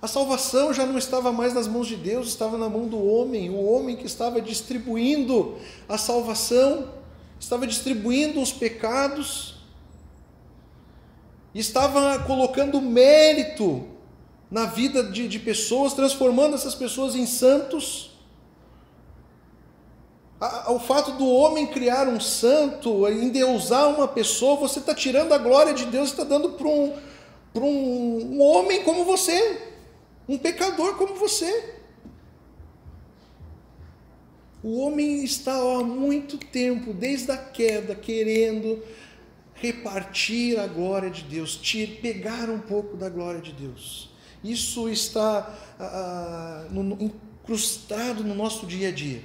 A 0.00 0.06
salvação 0.06 0.72
já 0.72 0.84
não 0.84 0.98
estava 0.98 1.32
mais 1.32 1.54
nas 1.54 1.66
mãos 1.66 1.86
de 1.86 1.96
Deus, 1.96 2.28
estava 2.28 2.58
na 2.58 2.68
mão 2.68 2.86
do 2.86 3.02
homem, 3.02 3.48
o 3.48 3.64
homem 3.64 3.96
que 3.96 4.06
estava 4.06 4.40
distribuindo 4.40 5.56
a 5.88 5.96
salvação, 5.96 6.90
estava 7.44 7.66
distribuindo 7.66 8.40
os 8.40 8.52
pecados, 8.52 9.56
estava 11.54 12.18
colocando 12.20 12.80
mérito 12.80 13.86
na 14.50 14.64
vida 14.64 15.02
de, 15.04 15.28
de 15.28 15.38
pessoas, 15.38 15.92
transformando 15.92 16.54
essas 16.54 16.74
pessoas 16.74 17.14
em 17.14 17.26
santos. 17.26 18.12
O 20.68 20.78
fato 20.78 21.12
do 21.12 21.28
homem 21.28 21.66
criar 21.66 22.08
um 22.08 22.18
santo, 22.18 23.06
endeusar 23.08 23.88
uma 23.88 24.08
pessoa, 24.08 24.56
você 24.56 24.78
está 24.78 24.94
tirando 24.94 25.32
a 25.32 25.38
glória 25.38 25.74
de 25.74 25.84
Deus 25.84 26.08
e 26.08 26.12
está 26.12 26.24
dando 26.24 26.50
para 26.50 26.66
um, 26.66 26.94
um, 27.56 28.36
um 28.36 28.42
homem 28.42 28.82
como 28.84 29.04
você, 29.04 29.70
um 30.26 30.38
pecador 30.38 30.96
como 30.96 31.14
você. 31.14 31.74
O 34.64 34.80
homem 34.80 35.22
está 35.22 35.52
há 35.52 35.84
muito 35.84 36.38
tempo, 36.38 36.94
desde 36.94 37.30
a 37.30 37.36
queda, 37.36 37.94
querendo 37.94 38.82
repartir 39.52 40.58
a 40.58 40.66
glória 40.66 41.10
de 41.10 41.20
Deus, 41.22 41.60
pegar 42.00 42.48
um 42.48 42.60
pouco 42.60 42.96
da 42.96 43.10
glória 43.10 43.42
de 43.42 43.52
Deus. 43.52 44.10
Isso 44.42 44.88
está 44.88 45.54
ah, 45.78 46.66
no, 46.70 46.96
incrustado 46.98 48.24
no 48.24 48.34
nosso 48.34 48.64
dia 48.64 48.88
a 48.88 48.90
dia. 48.90 49.22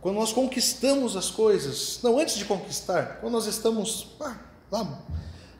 Quando 0.00 0.16
nós 0.16 0.32
conquistamos 0.32 1.18
as 1.18 1.28
coisas, 1.30 2.00
não 2.02 2.18
antes 2.18 2.38
de 2.38 2.46
conquistar, 2.46 3.18
quando 3.20 3.34
nós 3.34 3.44
estamos 3.44 4.16
ah, 4.20 4.38
lá, 4.70 5.02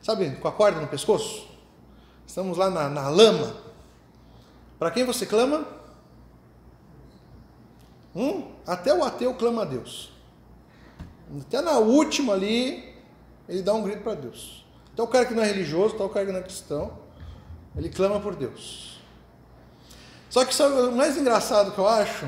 sabe, 0.01 0.31
com 0.37 0.47
a 0.47 0.51
corda 0.51 0.81
no 0.81 0.87
pescoço, 0.87 1.49
estamos 2.25 2.57
lá 2.57 2.67
na, 2.67 2.89
na 2.89 3.09
lama. 3.09 3.55
Para 4.79 4.89
quem 4.89 5.05
você 5.05 5.27
clama? 5.27 5.78
Hum? 8.15 8.51
Até 8.65 8.93
o 8.93 9.03
ateu 9.03 9.33
clama 9.33 9.61
a 9.61 9.65
Deus. 9.65 10.11
Até 11.41 11.61
na 11.61 11.77
última 11.77 12.33
ali, 12.33 12.95
ele 13.47 13.61
dá 13.61 13.73
um 13.73 13.83
grito 13.83 14.01
para 14.01 14.15
Deus. 14.15 14.65
Então 14.93 15.05
o 15.05 15.07
cara 15.07 15.25
que 15.25 15.33
não 15.33 15.43
é 15.43 15.47
religioso, 15.47 15.95
então 15.95 16.07
o 16.07 16.09
cara 16.09 16.25
que 16.25 16.31
não 16.31 16.39
é 16.39 16.43
cristão, 16.43 16.97
ele 17.75 17.89
clama 17.89 18.19
por 18.19 18.35
Deus. 18.35 18.99
Só 20.29 20.43
que 20.43 20.53
sabe 20.53 20.73
o 20.73 20.91
mais 20.91 21.17
engraçado 21.17 21.71
que 21.71 21.79
eu 21.79 21.87
acho? 21.87 22.25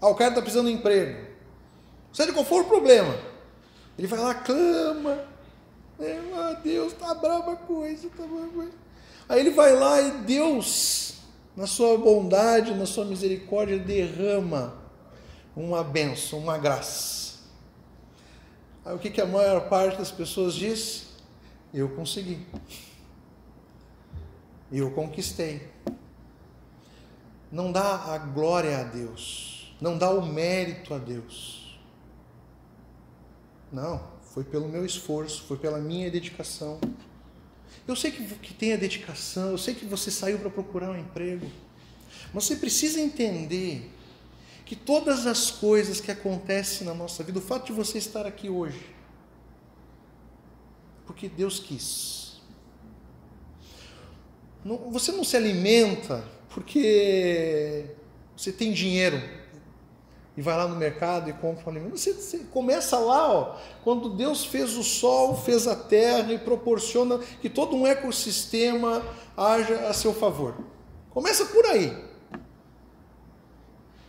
Ah, 0.00 0.08
o 0.08 0.14
cara 0.14 0.30
está 0.30 0.42
precisando 0.42 0.66
de 0.66 0.74
emprego. 0.74 1.26
Seja 2.12 2.32
qual 2.32 2.44
for 2.44 2.62
o 2.62 2.66
problema. 2.66 3.14
Ele 3.98 4.06
vai 4.06 4.18
lá, 4.18 4.34
clama. 4.34 5.18
É, 5.98 6.20
ah, 6.34 6.60
Deus, 6.62 6.92
tá 6.92 7.14
brava 7.14 7.56
coisa, 7.56 8.08
tá 8.10 8.26
brava 8.26 8.48
coisa. 8.48 8.72
Aí 9.28 9.40
ele 9.40 9.50
vai 9.50 9.74
lá 9.74 10.00
e 10.00 10.10
Deus, 10.22 11.14
na 11.56 11.66
sua 11.66 11.96
bondade, 11.96 12.74
na 12.74 12.86
sua 12.86 13.04
misericórdia, 13.04 13.78
derrama 13.78 14.85
uma 15.56 15.82
benção, 15.82 16.38
uma 16.38 16.58
graça. 16.58 17.38
Aí 18.84 18.94
o 18.94 18.98
que, 18.98 19.10
que 19.10 19.20
a 19.20 19.26
maior 19.26 19.68
parte 19.68 19.96
das 19.96 20.12
pessoas 20.12 20.54
diz? 20.54 21.06
Eu 21.72 21.88
consegui. 21.88 22.46
Eu 24.70 24.90
conquistei. 24.90 25.66
Não 27.50 27.72
dá 27.72 27.96
a 28.12 28.18
glória 28.18 28.78
a 28.78 28.84
Deus. 28.84 29.74
Não 29.80 29.96
dá 29.96 30.10
o 30.10 30.24
mérito 30.24 30.92
a 30.92 30.98
Deus. 30.98 31.78
Não, 33.72 34.00
foi 34.32 34.44
pelo 34.44 34.68
meu 34.68 34.84
esforço, 34.84 35.44
foi 35.44 35.56
pela 35.56 35.78
minha 35.78 36.10
dedicação. 36.10 36.78
Eu 37.86 37.96
sei 37.96 38.10
que, 38.10 38.24
que 38.36 38.54
tem 38.54 38.72
a 38.72 38.76
dedicação, 38.76 39.50
eu 39.50 39.58
sei 39.58 39.74
que 39.74 39.84
você 39.84 40.10
saiu 40.10 40.38
para 40.38 40.50
procurar 40.50 40.90
um 40.90 40.98
emprego, 40.98 41.46
mas 42.32 42.44
você 42.44 42.56
precisa 42.56 43.00
entender 43.00 43.90
que 44.66 44.74
todas 44.74 45.26
as 45.26 45.50
coisas 45.50 46.00
que 46.00 46.10
acontecem 46.10 46.86
na 46.86 46.92
nossa 46.92 47.22
vida, 47.22 47.38
o 47.38 47.42
fato 47.42 47.66
de 47.66 47.72
você 47.72 47.96
estar 47.98 48.26
aqui 48.26 48.50
hoje, 48.50 48.94
porque 51.06 51.28
Deus 51.28 51.60
quis. 51.60 52.42
Não, 54.64 54.90
você 54.90 55.12
não 55.12 55.22
se 55.22 55.36
alimenta 55.36 56.24
porque 56.50 57.94
Você 58.36 58.50
tem 58.50 58.72
dinheiro 58.72 59.22
e 60.36 60.42
vai 60.42 60.56
lá 60.56 60.66
no 60.66 60.76
mercado 60.76 61.30
e 61.30 61.32
compra 61.32 61.66
um 61.66 61.70
alimento. 61.70 61.96
Você, 61.96 62.12
você 62.12 62.38
começa 62.50 62.98
lá, 62.98 63.32
ó, 63.32 63.56
quando 63.84 64.10
Deus 64.10 64.44
fez 64.44 64.76
o 64.76 64.82
sol, 64.82 65.36
fez 65.36 65.66
a 65.66 65.76
terra 65.76 66.32
e 66.32 66.38
proporciona 66.38 67.18
que 67.40 67.48
todo 67.48 67.76
um 67.76 67.86
ecossistema 67.86 69.02
haja 69.36 69.88
a 69.88 69.94
seu 69.94 70.12
favor. 70.12 70.56
Começa 71.10 71.46
por 71.46 71.64
aí. 71.66 72.15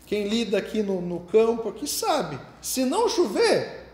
Quem 0.08 0.26
lida 0.30 0.58
aqui 0.58 0.82
no, 0.82 1.02
no 1.02 1.20
campo 1.20 1.68
aqui 1.68 1.86
sabe. 1.86 2.40
Se 2.62 2.86
não 2.86 3.10
chover, 3.10 3.86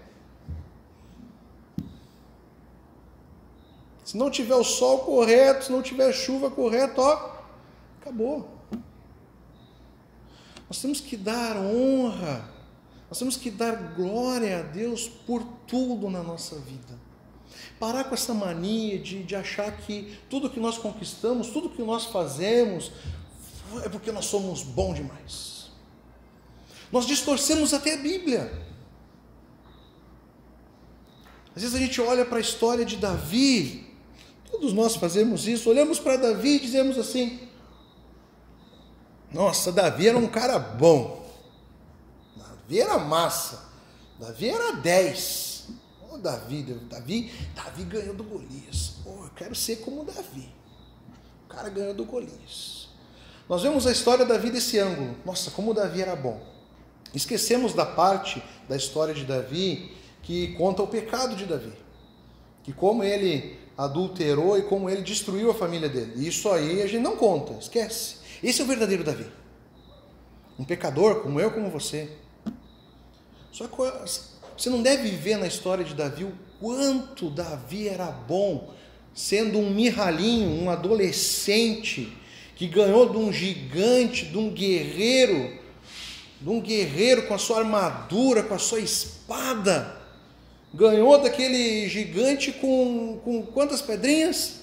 se 4.06 4.16
não 4.16 4.30
tiver 4.30 4.54
o 4.54 4.64
sol 4.64 5.00
correto, 5.00 5.66
se 5.66 5.72
não 5.72 5.82
tiver 5.82 6.14
chuva 6.14 6.52
correta, 6.52 7.02
ó, 7.02 7.32
acabou. 8.00 8.48
Nós 10.70 10.80
temos 10.80 11.02
que 11.02 11.18
dar 11.18 11.58
honra, 11.58 12.48
nós 13.10 13.18
temos 13.18 13.36
que 13.36 13.50
dar 13.50 13.76
glória 13.96 14.60
a 14.60 14.62
Deus 14.62 15.10
por 15.10 15.44
tudo 15.66 16.12
na 16.12 16.22
nossa 16.22 16.60
vida. 16.60 16.94
Parar 17.80 18.04
com 18.04 18.14
essa 18.14 18.36
mania 18.36 19.00
de, 19.00 19.24
de 19.24 19.36
achar 19.36 19.76
que 19.78 20.16
tudo 20.30 20.48
que 20.48 20.60
nós 20.60 20.78
conquistamos, 20.78 21.50
tudo 21.50 21.72
que 21.72 21.82
nós 21.82 22.06
fazemos, 22.06 22.92
é 23.84 23.90
porque 23.90 24.12
nós 24.12 24.26
somos 24.26 24.62
bons 24.62 24.94
demais. 24.94 25.53
Nós 26.94 27.08
distorcemos 27.08 27.74
até 27.74 27.96
a 27.96 27.98
Bíblia. 27.98 28.54
Às 31.56 31.64
vezes 31.64 31.76
a 31.76 31.80
gente 31.80 32.00
olha 32.00 32.24
para 32.24 32.38
a 32.38 32.42
história 32.42 32.86
de 32.86 32.98
Davi, 32.98 33.92
todos 34.52 34.74
nós 34.74 34.96
fazemos 34.96 35.48
isso, 35.48 35.72
olhamos 35.72 35.98
para 35.98 36.18
Davi 36.18 36.58
e 36.58 36.60
dizemos 36.60 37.00
assim: 37.00 37.50
nossa, 39.32 39.72
Davi 39.72 40.08
era 40.08 40.20
um 40.20 40.28
cara 40.28 40.60
bom. 40.60 41.28
Davi 42.36 42.80
era 42.80 43.00
massa. 43.00 43.72
Davi 44.20 44.50
era 44.50 44.74
10. 44.74 45.70
Oh, 46.12 46.20
Davi, 46.20 46.62
Davi, 46.62 47.34
Davi 47.56 47.84
ganhou 47.86 48.14
do 48.14 48.24
Golias. 48.24 48.98
Oh, 49.04 49.24
eu 49.24 49.32
quero 49.36 49.56
ser 49.56 49.78
como 49.78 50.04
Davi. 50.04 50.48
O 51.46 51.48
cara 51.50 51.70
ganhou 51.70 51.96
do 51.96 52.06
Golias. 52.06 52.90
Nós 53.50 53.64
vemos 53.64 53.88
a 53.88 53.92
história 53.92 54.24
da 54.24 54.36
Davi 54.36 54.52
desse 54.52 54.78
ângulo. 54.78 55.18
Nossa, 55.26 55.50
como 55.50 55.74
Davi 55.74 56.00
era 56.00 56.16
bom. 56.16 56.53
Esquecemos 57.14 57.74
da 57.74 57.86
parte 57.86 58.42
da 58.68 58.76
história 58.76 59.14
de 59.14 59.24
Davi 59.24 59.92
que 60.24 60.54
conta 60.54 60.82
o 60.82 60.88
pecado 60.88 61.36
de 61.36 61.46
Davi. 61.46 61.74
Que 62.64 62.74
como 62.74 63.04
ele 63.04 63.58
adulterou 63.78 64.58
e 64.58 64.64
como 64.64 64.90
ele 64.90 65.02
destruiu 65.02 65.52
a 65.52 65.54
família 65.54 65.90
dele. 65.90 66.28
Isso 66.28 66.50
aí 66.50 66.82
a 66.82 66.88
gente 66.88 67.02
não 67.02 67.18
conta, 67.18 67.54
esquece. 67.54 68.18
Esse 68.42 68.62
é 68.62 68.64
o 68.64 68.68
verdadeiro 68.68 69.04
Davi. 69.04 69.26
Um 70.58 70.64
pecador 70.64 71.22
como 71.22 71.40
eu, 71.40 71.52
como 71.52 71.70
você. 71.70 72.10
Só 73.52 73.68
que 73.68 73.76
você 74.58 74.70
não 74.70 74.82
deve 74.82 75.10
ver 75.10 75.38
na 75.38 75.48
história 75.48 75.84
de 75.84 75.94
Davi 75.94 76.24
o 76.24 76.34
quanto 76.60 77.30
Davi 77.30 77.88
era 77.88 78.06
bom, 78.06 78.74
sendo 79.14 79.60
um 79.60 79.70
mirralinho, 79.70 80.64
um 80.64 80.70
adolescente, 80.70 82.16
que 82.56 82.68
ganhou 82.68 83.10
de 83.10 83.18
um 83.18 83.34
gigante, 83.34 84.26
de 84.26 84.38
um 84.38 84.50
guerreiro, 84.50 85.60
de 86.44 86.50
um 86.50 86.60
guerreiro 86.60 87.26
com 87.26 87.34
a 87.34 87.38
sua 87.38 87.60
armadura, 87.60 88.44
com 88.44 88.54
a 88.54 88.60
sua 88.60 88.82
espada. 88.82 89.98
Ganhou 90.74 91.18
daquele 91.22 91.88
gigante 91.88 92.52
com, 92.52 93.18
com 93.24 93.44
quantas 93.44 93.82
pedrinhas? 93.82 94.60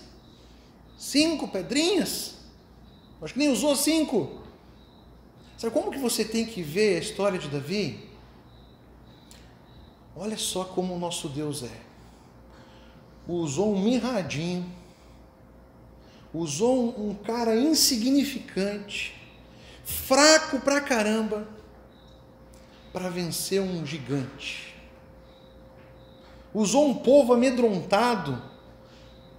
Cinco 0.98 1.48
pedrinhas? 1.48 2.34
Acho 3.22 3.32
que 3.32 3.38
nem 3.38 3.48
usou 3.48 3.74
cinco. 3.74 4.42
Sabe 5.56 5.72
como 5.72 5.90
que 5.90 5.98
você 5.98 6.22
tem 6.22 6.44
que 6.44 6.60
ver 6.60 6.96
a 6.96 7.00
história 7.00 7.38
de 7.38 7.48
Davi? 7.48 8.10
Olha 10.14 10.36
só 10.36 10.64
como 10.64 10.94
o 10.94 10.98
nosso 10.98 11.30
Deus 11.30 11.62
é. 11.62 11.80
Usou 13.26 13.74
um 13.74 13.82
mirradinho, 13.82 14.70
usou 16.34 16.94
um, 17.00 17.14
cara 17.14 17.56
insignificante, 17.56 19.14
fraco 19.82 20.60
pra 20.60 20.80
caramba, 20.82 21.48
para 22.92 23.08
vencer 23.08 23.60
um 23.60 23.84
gigante. 23.86 24.74
Usou 26.52 26.88
um 26.88 26.94
povo 26.94 27.32
amedrontado 27.32 28.50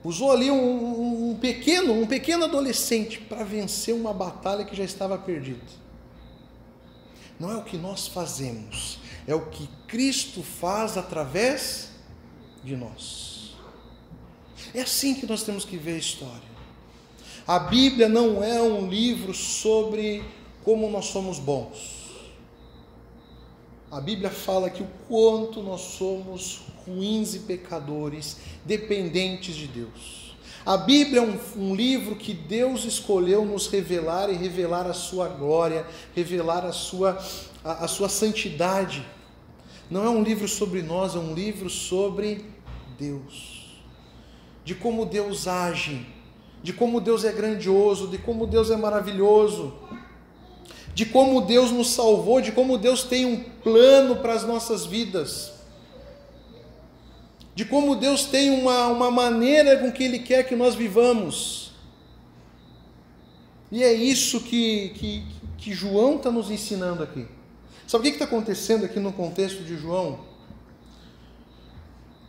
Usou 0.03 0.31
ali 0.31 0.49
um, 0.49 1.31
um 1.31 1.35
pequeno, 1.35 1.93
um 1.93 2.07
pequeno 2.07 2.45
adolescente 2.45 3.19
para 3.19 3.43
vencer 3.43 3.93
uma 3.93 4.13
batalha 4.13 4.65
que 4.65 4.75
já 4.75 4.83
estava 4.83 5.17
perdida. 5.17 5.61
Não 7.39 7.51
é 7.51 7.55
o 7.55 7.63
que 7.63 7.77
nós 7.77 8.07
fazemos, 8.07 8.97
é 9.27 9.35
o 9.35 9.47
que 9.47 9.69
Cristo 9.87 10.41
faz 10.41 10.97
através 10.97 11.89
de 12.63 12.75
nós. 12.75 13.55
É 14.73 14.81
assim 14.81 15.13
que 15.13 15.25
nós 15.25 15.43
temos 15.43 15.65
que 15.65 15.77
ver 15.77 15.95
a 15.95 15.99
história. 15.99 16.51
A 17.47 17.59
Bíblia 17.59 18.09
não 18.09 18.43
é 18.43 18.59
um 18.61 18.87
livro 18.87 19.33
sobre 19.33 20.23
como 20.63 20.89
nós 20.89 21.05
somos 21.05 21.37
bons. 21.37 22.00
A 23.91 23.99
Bíblia 23.99 24.29
fala 24.29 24.69
que 24.69 24.81
o 24.81 24.87
quanto 25.09 25.61
nós 25.61 25.81
somos 25.81 26.61
ruins 26.85 27.35
e 27.35 27.39
pecadores, 27.39 28.37
dependentes 28.63 29.53
de 29.53 29.67
Deus. 29.67 30.33
A 30.65 30.77
Bíblia 30.77 31.19
é 31.19 31.23
um, 31.23 31.37
um, 31.57 31.75
livro 31.75 32.15
que 32.15 32.33
Deus 32.33 32.85
escolheu 32.85 33.43
nos 33.43 33.67
revelar 33.67 34.29
e 34.29 34.33
revelar 34.33 34.87
a 34.87 34.93
sua 34.93 35.27
glória, 35.27 35.85
revelar 36.15 36.65
a 36.65 36.71
sua, 36.71 37.21
a, 37.65 37.83
a 37.83 37.87
sua 37.89 38.07
santidade. 38.07 39.05
Não 39.89 40.05
é 40.05 40.09
um 40.09 40.23
livro 40.23 40.47
sobre 40.47 40.81
nós, 40.81 41.13
é 41.13 41.19
um 41.19 41.33
livro 41.33 41.69
sobre 41.69 42.45
Deus. 42.97 43.81
De 44.63 44.73
como 44.73 45.05
Deus 45.05 45.49
age, 45.49 46.07
de 46.63 46.71
como 46.71 47.01
Deus 47.01 47.25
é 47.25 47.31
grandioso, 47.33 48.07
de 48.07 48.17
como 48.17 48.47
Deus 48.47 48.71
é 48.71 48.77
maravilhoso 48.77 49.73
de 50.93 51.05
como 51.05 51.41
Deus 51.41 51.71
nos 51.71 51.91
salvou, 51.91 52.41
de 52.41 52.51
como 52.51 52.77
Deus 52.77 53.03
tem 53.03 53.25
um 53.25 53.43
plano 53.63 54.17
para 54.17 54.33
as 54.33 54.43
nossas 54.43 54.85
vidas, 54.85 55.53
de 57.55 57.65
como 57.65 57.95
Deus 57.95 58.25
tem 58.25 58.51
uma, 58.51 58.87
uma 58.87 59.11
maneira 59.11 59.77
com 59.77 59.91
que 59.91 60.03
Ele 60.03 60.19
quer 60.19 60.43
que 60.43 60.55
nós 60.55 60.75
vivamos. 60.75 61.71
E 63.71 63.83
é 63.83 63.93
isso 63.93 64.41
que, 64.41 64.89
que, 64.95 65.23
que 65.57 65.73
João 65.73 66.17
está 66.17 66.29
nos 66.29 66.51
ensinando 66.51 67.03
aqui. 67.03 67.25
Sabe 67.87 68.07
o 68.07 68.11
que 68.11 68.15
está 68.15 68.25
acontecendo 68.25 68.85
aqui 68.85 68.99
no 68.99 69.13
contexto 69.13 69.63
de 69.63 69.77
João? 69.77 70.19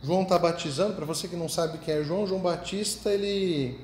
João 0.01 0.23
está 0.23 0.37
batizando, 0.37 0.93
para 0.93 1.05
você 1.05 1.27
que 1.27 1.35
não 1.35 1.47
sabe 1.47 1.77
quem 1.77 1.93
é 1.95 2.03
João, 2.03 2.27
João 2.27 2.41
Batista, 2.41 3.11
ele 3.11 3.79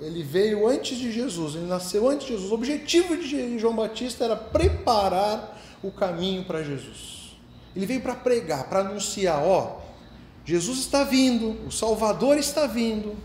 ele 0.00 0.22
veio 0.22 0.66
antes 0.66 0.98
de 0.98 1.12
Jesus, 1.12 1.54
ele 1.54 1.66
nasceu 1.66 2.08
antes 2.08 2.26
de 2.26 2.32
Jesus. 2.32 2.50
O 2.50 2.54
objetivo 2.54 3.16
de 3.16 3.58
João 3.58 3.76
Batista 3.76 4.24
era 4.24 4.36
preparar 4.36 5.60
o 5.82 5.90
caminho 5.90 6.44
para 6.44 6.62
Jesus. 6.62 7.36
Ele 7.74 7.86
veio 7.86 8.00
para 8.00 8.14
pregar, 8.14 8.68
para 8.68 8.80
anunciar: 8.80 9.42
ó, 9.42 9.80
Jesus 10.44 10.78
está 10.78 11.04
vindo, 11.04 11.66
o 11.66 11.70
Salvador 11.70 12.36
está 12.36 12.66
vindo. 12.66 13.16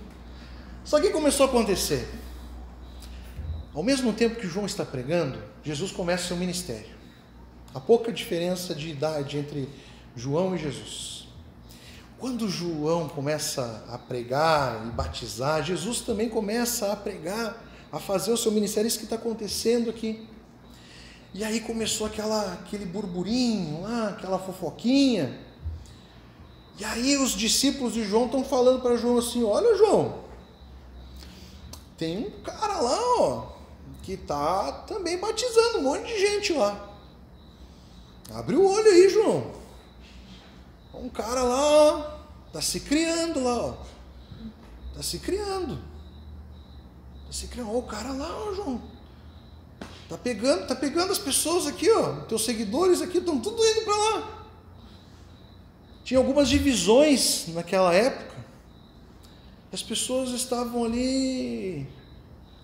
Só 0.84 0.99
que 0.99 1.10
começou 1.10 1.45
a 1.45 1.49
acontecer. 1.49 2.08
Ao 3.73 3.84
mesmo 3.84 4.13
tempo 4.13 4.39
que 4.39 4.47
João 4.47 4.65
está 4.65 4.84
pregando, 4.84 5.38
Jesus 5.63 5.91
começa 5.91 6.27
seu 6.27 6.38
ministério. 6.38 6.97
Há 7.73 7.79
pouca 7.79 8.12
diferença 8.12 8.73
de 8.73 8.89
idade 8.89 9.38
entre 9.38 9.69
João 10.15 10.55
e 10.55 10.58
Jesus. 10.58 11.18
Quando 12.19 12.49
João 12.49 13.08
começa 13.08 13.82
a 13.88 13.97
pregar 13.97 14.86
e 14.86 14.91
batizar, 14.91 15.63
Jesus 15.63 16.01
também 16.01 16.27
começa 16.27 16.91
a 16.91 16.95
pregar, 16.95 17.63
a 17.89 17.97
fazer 17.97 18.34
o 18.34 18.38
seu 18.38 18.51
ministério, 18.51 18.89
isso 18.89 18.97
que 18.97 19.05
está 19.05 19.15
acontecendo 19.15 19.89
aqui. 19.89 20.27
E 21.34 21.45
aí 21.45 21.62
começou 21.62 22.05
aquela, 22.08 22.53
aquele 22.53 22.86
burburinho 22.86 23.84
lá, 23.84 24.10
aquela 24.10 24.38
fofoquinha. 24.38 25.39
E 26.77 26.84
aí 26.84 27.15
os 27.17 27.32
discípulos 27.32 27.93
de 27.93 28.03
João 28.03 28.25
estão 28.25 28.43
falando 28.43 28.82
para 28.82 28.97
João 28.97 29.17
assim: 29.17 29.41
Olha, 29.43 29.77
João, 29.77 30.15
tem 31.97 32.17
um 32.17 32.32
cara 32.41 32.82
lá, 32.82 32.99
ó, 33.19 33.47
que 34.03 34.13
está 34.13 34.73
também 34.88 35.17
batizando 35.17 35.77
um 35.77 35.84
monte 35.84 36.05
de 36.08 36.19
gente 36.19 36.51
lá. 36.51 36.89
Abre 38.34 38.58
o 38.58 38.69
olho 38.69 38.91
aí, 38.91 39.08
João. 39.08 39.59
Um 40.93 41.10
cara 41.10 41.43
lá, 41.43 42.19
está 42.47 42.62
se 42.62 42.80
criando 42.82 43.43
lá, 43.43 43.56
ó. 43.56 43.78
Está 44.89 45.04
se 45.04 45.19
criando. 45.19 45.80
Está 47.21 47.32
se 47.32 47.47
criando. 47.47 47.71
Ó, 47.71 47.78
o 47.78 47.84
cara 47.84 48.12
lá, 48.12 48.30
ó, 48.30 48.54
João. 48.54 48.82
Tá 50.10 50.17
pegando, 50.17 50.67
tá 50.67 50.75
pegando 50.75 51.12
as 51.12 51.19
pessoas 51.19 51.67
aqui, 51.67 51.89
ó. 51.91 52.21
Teus 52.21 52.43
seguidores 52.43 53.02
aqui 53.02 53.19
estão 53.19 53.39
tudo 53.39 53.63
indo 53.63 53.86
para 53.86 53.95
lá. 53.95 54.47
Tinha 56.04 56.17
algumas 56.17 56.49
divisões 56.49 57.47
naquela 57.49 57.93
época. 57.93 58.36
As 59.71 59.84
pessoas 59.84 60.32
estavam 60.32 60.84
ali. 60.84 61.88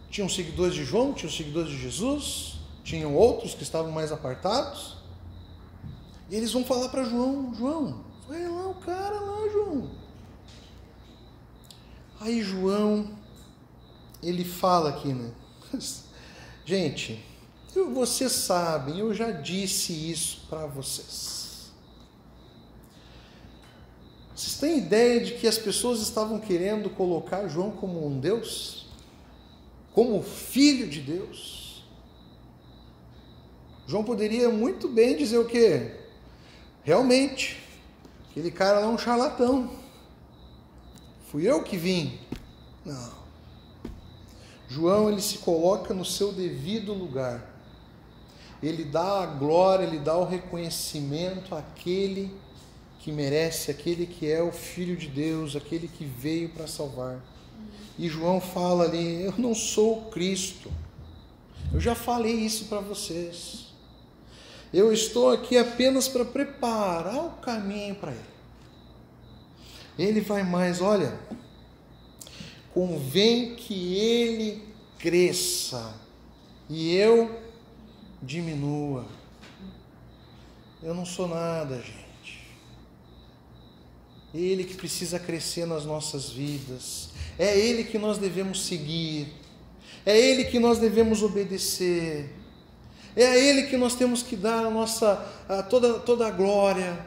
Tinham 0.09 0.27
seguidores 0.27 0.73
de 0.73 0.83
João, 0.83 1.13
tinham 1.13 1.31
seguidores 1.31 1.69
de 1.69 1.77
Jesus. 1.77 2.55
tinham 2.83 3.15
outros 3.15 3.53
que 3.53 3.63
estavam 3.63 3.91
mais 3.91 4.11
apartados. 4.11 4.97
E 6.29 6.35
eles 6.35 6.51
vão 6.51 6.65
falar 6.65 6.89
para 6.89 7.03
João: 7.03 7.53
João, 7.55 8.03
vai 8.27 8.47
lá 8.47 8.67
o 8.67 8.75
cara 8.75 9.19
lá, 9.19 9.49
João. 9.49 9.89
Aí 12.19 12.41
João, 12.41 13.09
ele 14.21 14.43
fala 14.43 14.89
aqui, 14.89 15.13
né? 15.13 15.31
Gente, 16.65 17.23
eu, 17.75 17.93
vocês 17.93 18.31
sabem, 18.31 18.99
eu 18.99 19.13
já 19.13 19.31
disse 19.31 19.93
isso 19.93 20.45
para 20.49 20.65
vocês. 20.65 21.71
Vocês 24.35 24.57
têm 24.57 24.79
ideia 24.79 25.23
de 25.23 25.35
que 25.35 25.47
as 25.47 25.57
pessoas 25.57 26.01
estavam 26.01 26.39
querendo 26.39 26.89
colocar 26.89 27.47
João 27.47 27.71
como 27.71 28.05
um 28.05 28.19
Deus? 28.19 28.87
Como 29.93 30.21
filho 30.21 30.89
de 30.89 30.99
Deus? 30.99 31.85
João 33.87 34.03
poderia 34.03 34.49
muito 34.49 34.89
bem 34.89 35.15
dizer 35.15 35.37
o 35.37 35.45
quê? 35.45 35.95
Realmente, 36.83 37.64
aquele 38.35 38.51
cara 38.51 38.79
lá 38.79 38.87
é 38.87 38.89
um 38.89 38.97
charlatão. 38.97 39.71
Fui 41.31 41.49
eu 41.49 41.63
que 41.63 41.77
vim. 41.77 42.19
Não. 42.83 43.13
João 44.67 45.09
ele 45.09 45.21
se 45.21 45.37
coloca 45.37 45.93
no 45.93 46.03
seu 46.03 46.33
devido 46.33 46.93
lugar. 46.93 47.49
Ele 48.61 48.83
dá 48.83 49.23
a 49.23 49.25
glória, 49.25 49.85
ele 49.85 49.99
dá 49.99 50.17
o 50.17 50.25
reconhecimento 50.25 51.55
àquele 51.55 52.29
que 52.99 53.09
merece, 53.09 53.71
aquele 53.71 54.05
que 54.05 54.29
é 54.29 54.43
o 54.43 54.51
filho 54.51 54.97
de 54.97 55.07
Deus, 55.07 55.55
aquele 55.55 55.87
que 55.87 56.03
veio 56.03 56.49
para 56.49 56.67
salvar. 56.67 57.21
E 57.97 58.09
João 58.09 58.41
fala 58.41 58.83
ali: 58.83 59.23
Eu 59.23 59.33
não 59.37 59.55
sou 59.55 59.99
o 59.99 60.11
Cristo. 60.11 60.69
Eu 61.73 61.79
já 61.79 61.95
falei 61.95 62.33
isso 62.33 62.65
para 62.65 62.81
vocês. 62.81 63.64
Eu 64.73 64.91
estou 64.91 65.31
aqui 65.31 65.57
apenas 65.57 66.07
para 66.07 66.25
preparar 66.25 67.25
o 67.25 67.31
caminho 67.41 67.95
para 67.95 68.11
ele. 68.11 68.35
Ele 69.97 70.21
vai 70.21 70.43
mais, 70.43 70.81
olha, 70.81 71.17
convém 72.73 73.55
que 73.55 73.95
ele 73.95 74.63
cresça 74.99 75.93
e 76.69 76.93
eu 76.95 77.39
diminua. 78.21 79.05
Eu 80.83 80.93
não 80.93 81.05
sou 81.05 81.27
nada, 81.27 81.77
gente. 81.77 82.45
Ele 84.33 84.65
que 84.65 84.75
precisa 84.75 85.17
crescer 85.17 85.65
nas 85.65 85.85
nossas 85.85 86.29
vidas. 86.29 87.11
É 87.39 87.57
ele 87.57 87.85
que 87.85 87.97
nós 87.97 88.17
devemos 88.17 88.65
seguir. 88.65 89.33
É 90.05 90.19
ele 90.19 90.43
que 90.45 90.59
nós 90.59 90.77
devemos 90.77 91.23
obedecer. 91.23 92.29
É 93.15 93.27
a 93.27 93.37
ele 93.37 93.63
que 93.63 93.77
nós 93.77 93.95
temos 93.95 94.21
que 94.21 94.35
dar 94.35 94.65
a 94.65 94.69
nossa 94.69 95.25
a 95.47 95.63
toda 95.63 95.99
toda 95.99 96.27
a 96.27 96.31
glória. 96.31 97.05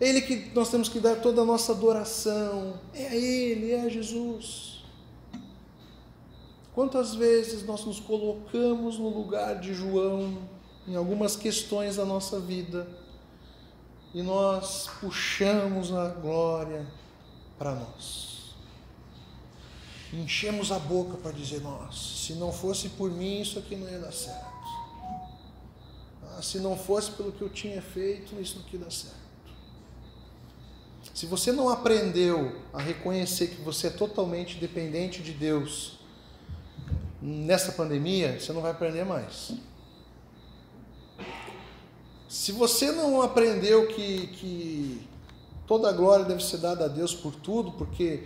É 0.00 0.08
ele 0.08 0.20
que 0.20 0.50
nós 0.54 0.68
temos 0.68 0.88
que 0.88 0.98
dar 0.98 1.16
toda 1.16 1.42
a 1.42 1.44
nossa 1.44 1.72
adoração. 1.72 2.80
É 2.92 3.06
a 3.06 3.14
ele, 3.14 3.72
é 3.72 3.82
a 3.82 3.88
Jesus. 3.88 4.82
Quantas 6.74 7.14
vezes 7.14 7.64
nós 7.64 7.84
nos 7.84 8.00
colocamos 8.00 8.98
no 8.98 9.08
lugar 9.08 9.60
de 9.60 9.72
João 9.72 10.38
em 10.88 10.96
algumas 10.96 11.36
questões 11.36 11.96
da 11.96 12.04
nossa 12.04 12.40
vida 12.40 12.86
e 14.12 14.22
nós 14.22 14.90
puxamos 15.00 15.92
a 15.92 16.08
glória 16.08 16.86
para 17.56 17.74
nós. 17.74 18.54
Enchemos 20.12 20.70
a 20.70 20.78
boca 20.78 21.16
para 21.16 21.32
dizer: 21.32 21.60
Nossa, 21.60 21.98
se 21.98 22.34
não 22.34 22.52
fosse 22.52 22.88
por 22.90 23.10
mim, 23.10 23.40
isso 23.40 23.58
aqui 23.58 23.76
não 23.76 23.88
ia 23.88 23.98
dar 23.98 24.12
certo. 24.12 24.43
Ah, 26.36 26.42
se 26.42 26.58
não 26.58 26.76
fosse 26.76 27.12
pelo 27.12 27.32
que 27.32 27.42
eu 27.42 27.48
tinha 27.48 27.80
feito, 27.80 28.40
isso 28.40 28.62
aqui 28.66 28.76
dá 28.76 28.90
certo. 28.90 29.24
Se 31.14 31.26
você 31.26 31.52
não 31.52 31.68
aprendeu 31.68 32.60
a 32.72 32.80
reconhecer 32.80 33.48
que 33.48 33.60
você 33.60 33.86
é 33.86 33.90
totalmente 33.90 34.58
dependente 34.58 35.22
de 35.22 35.32
Deus, 35.32 35.98
nessa 37.22 37.72
pandemia, 37.72 38.40
você 38.40 38.52
não 38.52 38.60
vai 38.60 38.72
aprender 38.72 39.04
mais. 39.04 39.52
Se 42.28 42.50
você 42.50 42.90
não 42.90 43.22
aprendeu 43.22 43.86
que, 43.86 44.26
que 44.26 45.06
toda 45.68 45.88
a 45.88 45.92
glória 45.92 46.24
deve 46.24 46.42
ser 46.42 46.58
dada 46.58 46.86
a 46.86 46.88
Deus 46.88 47.14
por 47.14 47.34
tudo, 47.36 47.70
porque 47.72 48.24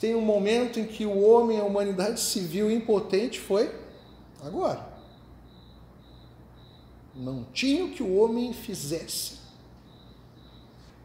tem 0.00 0.14
um 0.14 0.22
momento 0.22 0.80
em 0.80 0.86
que 0.86 1.04
o 1.04 1.20
homem, 1.20 1.60
a 1.60 1.64
humanidade 1.64 2.20
viu 2.40 2.70
impotente, 2.70 3.38
foi 3.38 3.70
agora. 4.42 4.95
Não 7.16 7.44
tinha 7.52 7.84
o 7.84 7.92
que 7.92 8.02
o 8.02 8.16
homem 8.16 8.52
fizesse. 8.52 9.38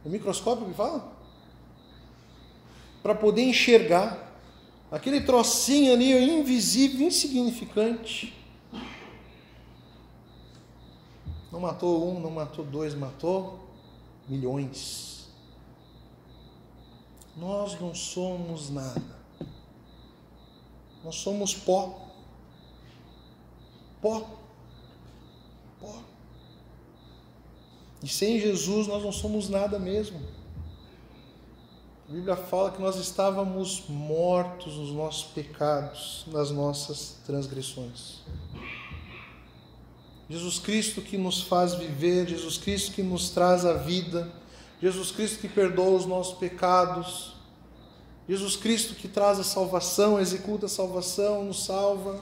O 0.04 0.10
microscópio 0.10 0.68
que 0.68 0.74
fala? 0.74 1.12
Para 3.02 3.16
poder 3.16 3.44
enxergar 3.44 4.32
Aquele 4.92 5.22
trocinho 5.22 5.94
ali, 5.94 6.12
invisível, 6.12 7.08
insignificante. 7.08 8.38
Não 11.50 11.62
matou 11.62 12.12
um, 12.12 12.20
não 12.20 12.30
matou 12.30 12.66
dois, 12.66 12.94
matou 12.94 13.58
milhões. 14.28 15.30
Nós 17.38 17.80
não 17.80 17.96
somos 17.96 18.70
nada. 18.70 19.02
Nós 21.06 21.16
somos 21.16 21.56
pó. 21.56 22.10
Pó. 24.02 24.41
Pó. 25.82 26.02
E 28.04 28.08
sem 28.08 28.40
Jesus 28.40 28.88
nós 28.88 29.04
não 29.04 29.12
somos 29.12 29.50
nada 29.50 29.78
mesmo. 29.78 30.22
A 32.08 32.14
Bíblia 32.14 32.36
fala 32.36 32.72
que 32.72 32.82
nós 32.82 32.98
estávamos 32.98 33.84
mortos 33.88 34.76
nos 34.76 34.92
nossos 34.92 35.24
pecados, 35.32 36.26
nas 36.28 36.52
nossas 36.52 37.18
transgressões. 37.26 38.20
Jesus 40.30 40.60
Cristo 40.60 41.02
que 41.02 41.18
nos 41.18 41.42
faz 41.42 41.74
viver, 41.74 42.28
Jesus 42.28 42.58
Cristo 42.58 42.92
que 42.94 43.04
nos 43.04 43.30
traz 43.30 43.66
a 43.66 43.74
vida, 43.74 44.32
Jesus 44.82 45.12
Cristo 45.12 45.40
que 45.40 45.50
perdoa 45.50 45.98
os 45.98 46.06
nossos 46.06 46.38
pecados, 46.38 47.34
Jesus 48.28 48.56
Cristo 48.56 48.96
que 48.96 49.08
traz 49.08 49.40
a 49.40 49.44
salvação, 49.44 50.20
executa 50.20 50.68
a 50.68 50.70
salvação, 50.70 51.44
nos 51.44 51.66
salva. 51.66 52.20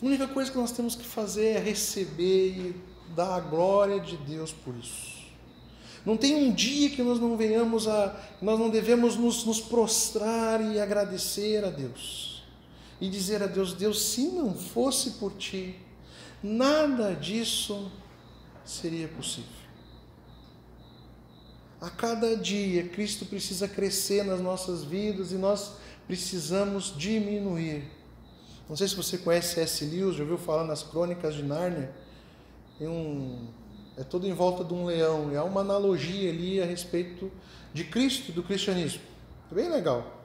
A 0.00 0.06
única 0.06 0.26
coisa 0.26 0.50
que 0.50 0.56
nós 0.56 0.72
temos 0.72 0.94
que 0.94 1.04
fazer 1.04 1.56
é 1.56 1.58
receber 1.58 2.48
e 2.48 2.76
dar 3.14 3.36
a 3.36 3.40
glória 3.40 4.00
de 4.00 4.16
Deus 4.16 4.52
por 4.52 4.74
isso. 4.74 5.20
Não 6.04 6.16
tem 6.16 6.34
um 6.34 6.52
dia 6.52 6.88
que 6.88 7.02
nós 7.02 7.20
não 7.20 7.36
venhamos 7.36 7.86
a, 7.86 8.18
nós 8.40 8.58
não 8.58 8.70
devemos 8.70 9.16
nos, 9.16 9.44
nos 9.44 9.60
prostrar 9.60 10.60
e 10.62 10.80
agradecer 10.80 11.62
a 11.64 11.70
Deus. 11.70 12.42
E 12.98 13.08
dizer 13.08 13.42
a 13.42 13.46
Deus, 13.46 13.74
Deus, 13.74 14.02
se 14.02 14.22
não 14.28 14.54
fosse 14.54 15.12
por 15.12 15.32
ti, 15.32 15.76
nada 16.42 17.14
disso 17.14 17.90
seria 18.64 19.08
possível. 19.08 19.60
A 21.80 21.90
cada 21.90 22.36
dia, 22.36 22.88
Cristo 22.88 23.24
precisa 23.24 23.66
crescer 23.66 24.22
nas 24.22 24.40
nossas 24.40 24.84
vidas 24.84 25.32
e 25.32 25.36
nós 25.36 25.72
precisamos 26.06 26.94
diminuir. 26.96 27.99
Não 28.70 28.76
sei 28.76 28.86
se 28.86 28.94
você 28.94 29.18
conhece 29.18 29.58
S. 29.58 29.84
Lewis, 29.84 30.14
já 30.14 30.22
ouviu 30.22 30.38
falar 30.38 30.62
nas 30.62 30.84
Crônicas 30.84 31.34
de 31.34 31.42
Nárnia? 31.42 31.90
Um, 32.80 33.48
é 33.98 34.04
todo 34.04 34.28
em 34.28 34.32
volta 34.32 34.62
de 34.62 34.72
um 34.72 34.84
leão. 34.84 35.32
É 35.34 35.42
uma 35.42 35.62
analogia 35.62 36.30
ali 36.30 36.62
a 36.62 36.64
respeito 36.64 37.32
de 37.74 37.82
Cristo 37.82 38.30
e 38.30 38.32
do 38.32 38.44
cristianismo. 38.44 39.00
É 39.50 39.54
bem 39.56 39.68
legal. 39.68 40.22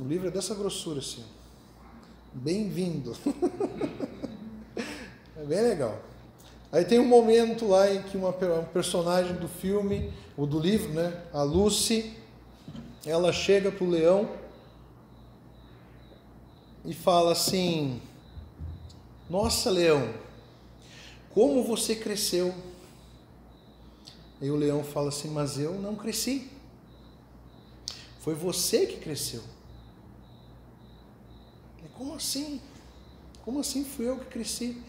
O 0.00 0.02
livro 0.02 0.26
é 0.26 0.32
dessa 0.32 0.52
grossura 0.52 0.98
assim. 0.98 1.22
Bem-vindo. 2.34 3.16
é 5.36 5.44
bem 5.44 5.62
legal. 5.62 5.96
Aí 6.72 6.84
tem 6.84 6.98
um 6.98 7.06
momento 7.06 7.68
lá 7.68 7.88
em 7.88 8.02
que 8.02 8.16
uma 8.16 8.30
um 8.30 8.64
personagem 8.64 9.36
do 9.36 9.46
filme, 9.46 10.12
ou 10.36 10.44
do 10.44 10.58
livro, 10.58 10.92
né, 10.92 11.22
a 11.32 11.44
Lucy, 11.44 12.16
ela 13.06 13.32
chega 13.32 13.70
para 13.70 13.84
o 13.84 13.88
leão 13.88 14.28
e 16.84 16.92
fala 16.92 17.32
assim: 17.32 18.00
Nossa, 19.28 19.70
leão, 19.70 20.14
como 21.30 21.62
você 21.62 21.94
cresceu? 21.94 22.54
E 24.40 24.50
o 24.50 24.56
leão 24.56 24.82
fala 24.84 25.08
assim: 25.08 25.28
Mas 25.28 25.58
eu 25.58 25.74
não 25.74 25.94
cresci. 25.94 26.50
Foi 28.20 28.34
você 28.34 28.86
que 28.86 28.96
cresceu. 28.96 29.42
E 31.84 31.88
como 31.96 32.14
assim? 32.14 32.60
Como 33.44 33.60
assim 33.60 33.84
fui 33.84 34.08
eu 34.08 34.18
que 34.18 34.26
cresci? 34.26 34.82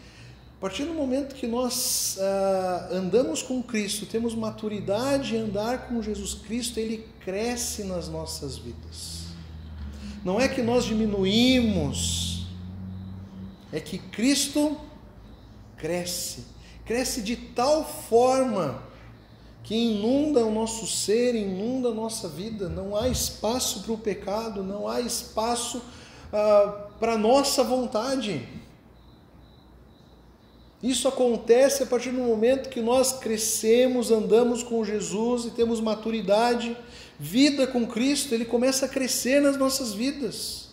A 0.56 0.60
partir 0.60 0.84
do 0.84 0.92
momento 0.92 1.34
que 1.34 1.46
nós 1.46 2.18
ah, 2.20 2.88
andamos 2.92 3.42
com 3.42 3.62
Cristo, 3.62 4.04
temos 4.04 4.34
maturidade 4.34 5.34
em 5.34 5.38
andar 5.38 5.88
com 5.88 6.02
Jesus 6.02 6.34
Cristo, 6.34 6.78
Ele 6.78 7.08
cresce 7.20 7.82
nas 7.84 8.08
nossas 8.08 8.58
vidas. 8.58 9.19
Não 10.24 10.40
é 10.40 10.48
que 10.48 10.60
nós 10.60 10.84
diminuímos, 10.84 12.46
é 13.72 13.80
que 13.80 13.98
Cristo 13.98 14.76
cresce, 15.76 16.44
cresce 16.84 17.22
de 17.22 17.36
tal 17.36 17.84
forma 17.84 18.82
que 19.62 19.74
inunda 19.74 20.44
o 20.44 20.52
nosso 20.52 20.86
ser, 20.86 21.34
inunda 21.34 21.90
a 21.90 21.94
nossa 21.94 22.28
vida. 22.28 22.68
Não 22.68 22.96
há 22.96 23.08
espaço 23.08 23.82
para 23.82 23.92
o 23.92 23.98
pecado, 23.98 24.62
não 24.62 24.88
há 24.88 25.00
espaço 25.00 25.80
ah, 26.32 26.88
para 26.98 27.14
a 27.14 27.18
nossa 27.18 27.62
vontade. 27.62 28.46
Isso 30.82 31.06
acontece 31.06 31.82
a 31.82 31.86
partir 31.86 32.10
do 32.10 32.20
momento 32.20 32.70
que 32.70 32.80
nós 32.80 33.12
crescemos, 33.12 34.10
andamos 34.10 34.62
com 34.62 34.84
Jesus 34.84 35.44
e 35.44 35.50
temos 35.50 35.78
maturidade, 35.80 36.76
vida 37.18 37.66
com 37.66 37.86
Cristo, 37.86 38.34
ele 38.34 38.46
começa 38.46 38.86
a 38.86 38.88
crescer 38.88 39.42
nas 39.42 39.58
nossas 39.58 39.92
vidas. 39.92 40.70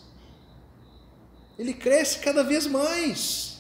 Ele 1.60 1.74
cresce 1.74 2.20
cada 2.20 2.42
vez 2.42 2.66
mais. 2.68 3.58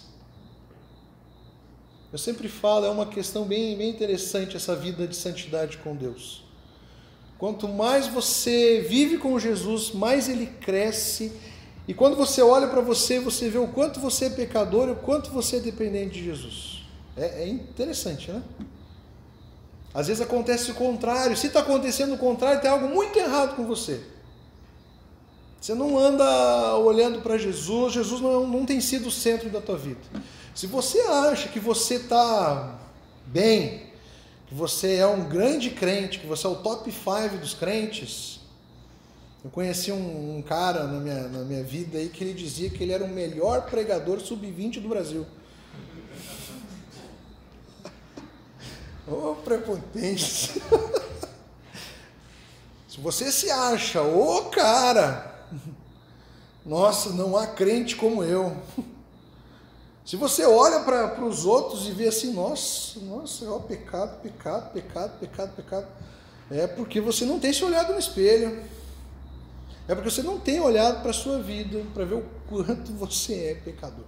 Eu 2.13 2.17
sempre 2.17 2.47
falo, 2.47 2.85
é 2.85 2.89
uma 2.89 3.07
questão 3.07 3.43
bem, 3.43 3.77
bem 3.77 3.89
interessante 3.89 4.55
essa 4.55 4.73
vida 4.73 5.05
de 5.05 5.15
santidade 5.15 5.77
com 5.79 5.93
Deus. 5.93 6.45
Quanto 7.37 7.67
mais 7.67 8.07
você 8.07 8.85
vive 8.87 9.17
com 9.17 9.37
Jesus, 9.37 9.91
mais 9.91 10.29
ele 10.29 10.47
cresce 10.47 11.33
e 11.87 11.93
quando 11.93 12.17
você 12.17 12.41
olha 12.41 12.67
para 12.67 12.81
você, 12.81 13.19
você 13.19 13.49
vê 13.49 13.57
o 13.57 13.67
quanto 13.67 13.99
você 13.99 14.25
é 14.25 14.29
pecador 14.29 14.89
e 14.89 14.91
o 14.91 14.95
quanto 14.95 15.31
você 15.31 15.55
é 15.55 15.59
dependente 15.59 16.15
de 16.15 16.25
Jesus. 16.25 16.85
É, 17.15 17.43
é 17.43 17.47
interessante, 17.47 18.29
né? 18.29 18.43
Às 19.93 20.07
vezes 20.07 20.21
acontece 20.21 20.69
o 20.69 20.75
contrário. 20.75 21.35
Se 21.37 21.47
está 21.47 21.61
acontecendo 21.61 22.15
o 22.15 22.17
contrário, 22.17 22.61
tem 22.61 22.69
algo 22.69 22.87
muito 22.87 23.17
errado 23.17 23.55
com 23.55 23.65
você. 23.65 24.01
Você 25.59 25.73
não 25.73 25.97
anda 25.97 26.75
olhando 26.75 27.21
para 27.21 27.37
Jesus, 27.37 27.93
Jesus 27.93 28.21
não, 28.21 28.45
não 28.45 28.65
tem 28.65 28.79
sido 28.79 29.07
o 29.07 29.11
centro 29.11 29.49
da 29.49 29.59
tua 29.59 29.77
vida. 29.77 29.99
Se 30.53 30.67
você 30.67 30.99
acha 30.99 31.49
que 31.49 31.59
você 31.59 31.95
está 31.95 32.79
bem, 33.25 33.87
que 34.47 34.53
você 34.53 34.95
é 34.95 35.07
um 35.07 35.27
grande 35.27 35.71
crente, 35.71 36.19
que 36.19 36.27
você 36.27 36.45
é 36.45 36.49
o 36.49 36.57
top 36.57 36.91
5 36.91 37.37
dos 37.37 37.53
crentes, 37.53 38.36
eu 39.47 39.51
conheci 39.51 39.93
um, 39.93 40.37
um, 40.37 40.41
cara 40.41 40.83
na 40.83 40.99
minha, 40.99 41.29
na 41.29 41.39
minha 41.45 41.63
vida 41.63 41.97
aí 41.97 42.09
que 42.09 42.21
ele 42.21 42.33
dizia 42.33 42.69
que 42.69 42.83
ele 42.83 42.91
era 42.91 43.05
o 43.05 43.07
melhor 43.07 43.61
pregador 43.61 44.19
sub-20 44.19 44.81
do 44.81 44.89
Brasil. 44.89 45.25
Ô 49.07 49.31
oh, 49.31 49.35
prepotência! 49.35 50.61
Se 52.89 52.99
você 52.99 53.31
se 53.31 53.49
acha, 53.49 54.01
ô 54.01 54.37
oh, 54.37 54.41
cara, 54.49 55.47
nossa, 56.65 57.11
não 57.11 57.37
há 57.37 57.47
crente 57.47 57.95
como 57.95 58.23
eu. 58.23 58.57
Se 60.03 60.17
você 60.17 60.43
olha 60.45 60.81
para 60.81 61.23
os 61.23 61.45
outros 61.45 61.87
e 61.87 61.91
vê 61.91 62.09
assim, 62.09 62.33
nossa, 62.33 62.99
nossa, 62.99 63.49
ó, 63.49 63.59
pecado, 63.59 64.19
pecado, 64.21 64.73
pecado, 64.73 65.19
pecado, 65.19 65.55
pecado, 65.55 65.87
é 66.51 66.67
porque 66.67 66.99
você 66.99 67.23
não 67.23 67.39
tem 67.39 67.53
se 67.53 67.63
olhado 67.63 67.93
no 67.93 67.99
espelho. 67.99 68.75
É 69.87 69.95
porque 69.95 70.09
você 70.09 70.21
não 70.21 70.39
tem 70.39 70.59
olhado 70.59 71.01
para 71.01 71.11
a 71.11 71.13
sua 71.13 71.39
vida 71.39 71.81
para 71.93 72.03
ver 72.03 72.15
o 72.15 72.25
quanto 72.49 72.91
você 72.93 73.51
é 73.51 73.55
pecador. 73.55 74.03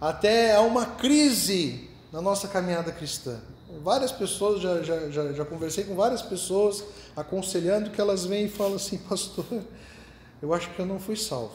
Até 0.00 0.56
há 0.56 0.60
uma 0.62 0.86
crise 0.86 1.88
na 2.12 2.20
nossa 2.20 2.48
caminhada 2.48 2.90
cristã. 2.90 3.40
Várias 3.82 4.10
pessoas, 4.10 4.60
já, 4.60 4.82
já, 4.82 5.10
já, 5.10 5.32
já 5.32 5.44
conversei 5.44 5.84
com 5.84 5.94
várias 5.94 6.22
pessoas 6.22 6.82
aconselhando 7.14 7.90
que 7.90 8.00
elas 8.00 8.24
vêm 8.24 8.46
e 8.46 8.48
falam 8.48 8.74
assim, 8.74 8.98
pastor, 9.08 9.44
eu 10.42 10.52
acho 10.52 10.70
que 10.70 10.80
eu 10.80 10.86
não 10.86 10.98
fui 10.98 11.16
salvo. 11.16 11.54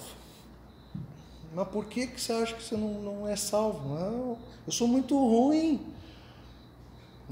Mas 1.53 1.67
por 1.69 1.85
que, 1.85 2.07
que 2.07 2.21
você 2.21 2.33
acha 2.33 2.53
que 2.53 2.63
você 2.63 2.77
não, 2.77 3.01
não 3.01 3.27
é 3.27 3.35
salvo? 3.35 3.95
Não, 3.95 4.37
eu 4.65 4.71
sou 4.71 4.87
muito 4.87 5.17
ruim. 5.17 5.81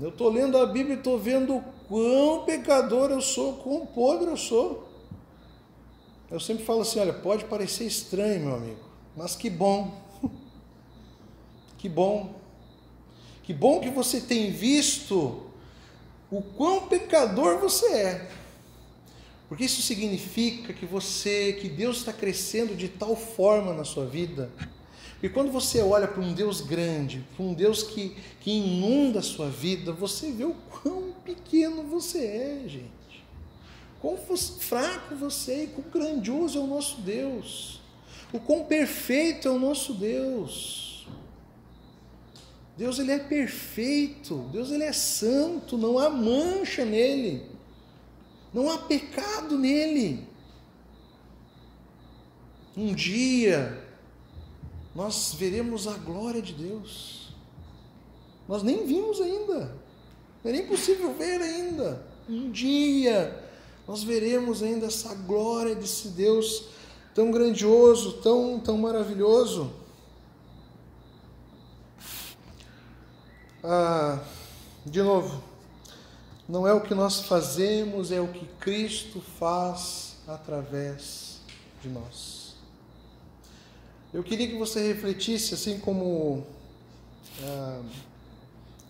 Eu 0.02 0.10
estou 0.10 0.30
lendo 0.30 0.58
a 0.58 0.66
Bíblia 0.66 0.96
e 0.96 0.98
estou 0.98 1.20
vendo 1.20 1.64
quão 1.88 2.46
pecador 2.46 3.12
eu 3.12 3.22
sou, 3.22 3.54
quão 3.58 3.86
podre 3.86 4.28
eu 4.28 4.38
sou. 4.38 4.90
Eu 6.30 6.40
sempre 6.40 6.64
falo 6.64 6.82
assim: 6.82 7.00
olha, 7.00 7.14
pode 7.14 7.46
parecer 7.46 7.86
estranho, 7.86 8.46
meu 8.46 8.56
amigo, 8.56 8.84
mas 9.16 9.36
que 9.36 9.50
bom. 9.50 10.02
Que 11.78 11.90
bom. 11.90 12.36
Que 13.44 13.54
bom 13.54 13.82
que 13.82 13.90
você 13.90 14.22
tem 14.22 14.52
visto 14.52 15.52
o 16.32 16.42
quão 16.42 16.88
pecador 16.88 17.60
você 17.60 17.86
é. 17.88 18.32
Porque 19.50 19.66
isso 19.66 19.82
significa 19.82 20.72
que 20.72 20.86
você, 20.86 21.52
que 21.60 21.68
Deus 21.68 21.98
está 21.98 22.14
crescendo 22.14 22.74
de 22.74 22.88
tal 22.88 23.18
forma 23.18 23.74
na 23.74 23.84
sua 23.84 24.06
vida 24.06 24.50
e 25.24 25.30
quando 25.30 25.54
você 25.54 25.82
olha 25.82 26.06
para 26.06 26.22
um 26.22 26.34
Deus 26.34 26.60
grande, 26.60 27.26
para 27.34 27.46
um 27.46 27.54
Deus 27.54 27.82
que, 27.82 28.14
que 28.42 28.52
inunda 28.52 29.20
a 29.20 29.24
sua 29.24 29.50
vida, 29.50 29.94
você 29.94 30.30
vê 30.34 30.44
o 30.44 30.54
quão 30.54 31.13
pequeno 31.24 31.84
você 31.84 32.26
é, 32.26 32.68
gente. 32.68 33.24
Quão 34.00 34.18
fraco 34.18 35.16
você 35.16 35.64
e 35.64 35.68
quão 35.68 35.90
grandioso 35.90 36.60
é 36.60 36.62
o 36.62 36.68
nosso 36.68 37.02
Deus. 37.02 37.82
O 38.34 38.40
quão 38.40 38.66
perfeito 38.66 39.48
é 39.48 39.52
o 39.52 39.60
nosso 39.60 39.94
Deus. 39.94 41.08
Deus 42.76 42.98
ele 42.98 43.12
é 43.12 43.20
perfeito, 43.20 44.50
Deus 44.52 44.72
ele 44.72 44.84
é 44.84 44.92
santo, 44.92 45.78
não 45.78 46.00
há 46.00 46.10
mancha 46.10 46.84
nele. 46.84 47.46
Não 48.54 48.70
há 48.70 48.80
pecado 48.80 49.58
nele. 49.58 50.28
Um 52.76 52.94
dia 52.94 53.84
nós 54.96 55.34
veremos 55.34 55.88
a 55.88 55.94
glória 55.94 56.42
de 56.42 56.54
Deus. 56.54 57.34
Nós 58.48 58.64
nem 58.64 58.86
vimos 58.86 59.22
ainda, 59.22 59.76
não 60.44 60.52
é 60.52 60.54
nem 60.54 60.68
possível 60.68 61.14
ver 61.14 61.42
ainda. 61.42 62.06
Um 62.30 62.52
dia 62.52 63.44
nós 63.88 64.04
veremos 64.04 64.64
ainda 64.64 64.88
essa 64.88 65.14
glória 65.14 65.76
desse 65.76 66.10
Deus 66.10 66.66
tão 67.14 67.32
grandioso, 67.32 68.14
tão, 68.22 68.60
tão 68.60 68.78
maravilhoso. 68.78 69.72
Ah, 73.64 74.20
de 74.86 75.02
novo, 75.02 75.42
não 76.48 76.68
é 76.68 76.74
o 76.74 76.82
que 76.82 76.94
nós 76.94 77.22
fazemos, 77.22 78.12
é 78.12 78.20
o 78.20 78.28
que 78.28 78.46
Cristo 78.60 79.22
faz 79.40 80.18
através 80.28 81.40
de 81.82 81.90
nós. 81.90 82.56
Eu 84.14 84.24
queria 84.24 84.48
que 84.48 84.58
você 84.58 84.86
refletisse, 84.86 85.54
assim 85.54 85.80
como 85.80 86.46
ah, 87.42 87.82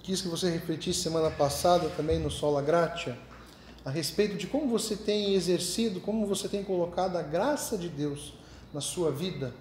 quis 0.04 0.22
que 0.22 0.28
você 0.28 0.50
refletisse 0.50 1.02
semana 1.02 1.32
passada 1.32 1.88
também 1.92 2.20
no 2.20 2.30
Sola 2.30 2.62
Gratia, 2.62 3.18
a 3.86 3.90
respeito 3.90 4.36
de 4.36 4.48
como 4.48 4.68
você 4.68 4.98
tem 4.98 5.34
exercido, 5.34 6.02
como 6.02 6.28
você 6.28 6.50
tem 6.50 6.62
colocado 6.62 7.16
a 7.16 7.22
graça 7.22 7.78
de 7.78 7.88
Deus 7.88 8.34
na 8.74 8.82
sua 8.82 9.12
vida. 9.12 9.54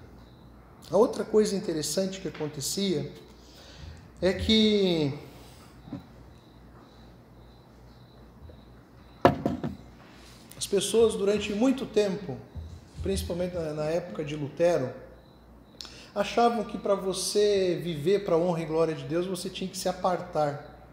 A 0.91 0.97
outra 0.97 1.25
coisa 1.25 1.55
interessante 1.55 2.21
que 2.21 2.27
acontecia 2.27 3.13
é 4.21 4.33
que 4.33 5.15
as 10.59 10.67
pessoas 10.67 11.15
durante 11.15 11.53
muito 11.53 11.87
tempo, 11.87 12.37
principalmente 13.01 13.55
na 13.55 13.85
época 13.85 14.25
de 14.25 14.35
Lutero, 14.35 14.93
achavam 16.15 16.65
que 16.65 16.77
para 16.77 16.95
você 16.95 17.81
viver 17.83 18.25
para 18.25 18.35
a 18.35 18.39
honra 18.39 18.63
e 18.63 18.67
glória 18.67 18.95
de 18.95 19.05
Deus, 19.05 19.27
você 19.27 19.49
tinha 19.49 19.69
que 19.69 19.77
se 19.77 19.89
apartar 19.89 20.87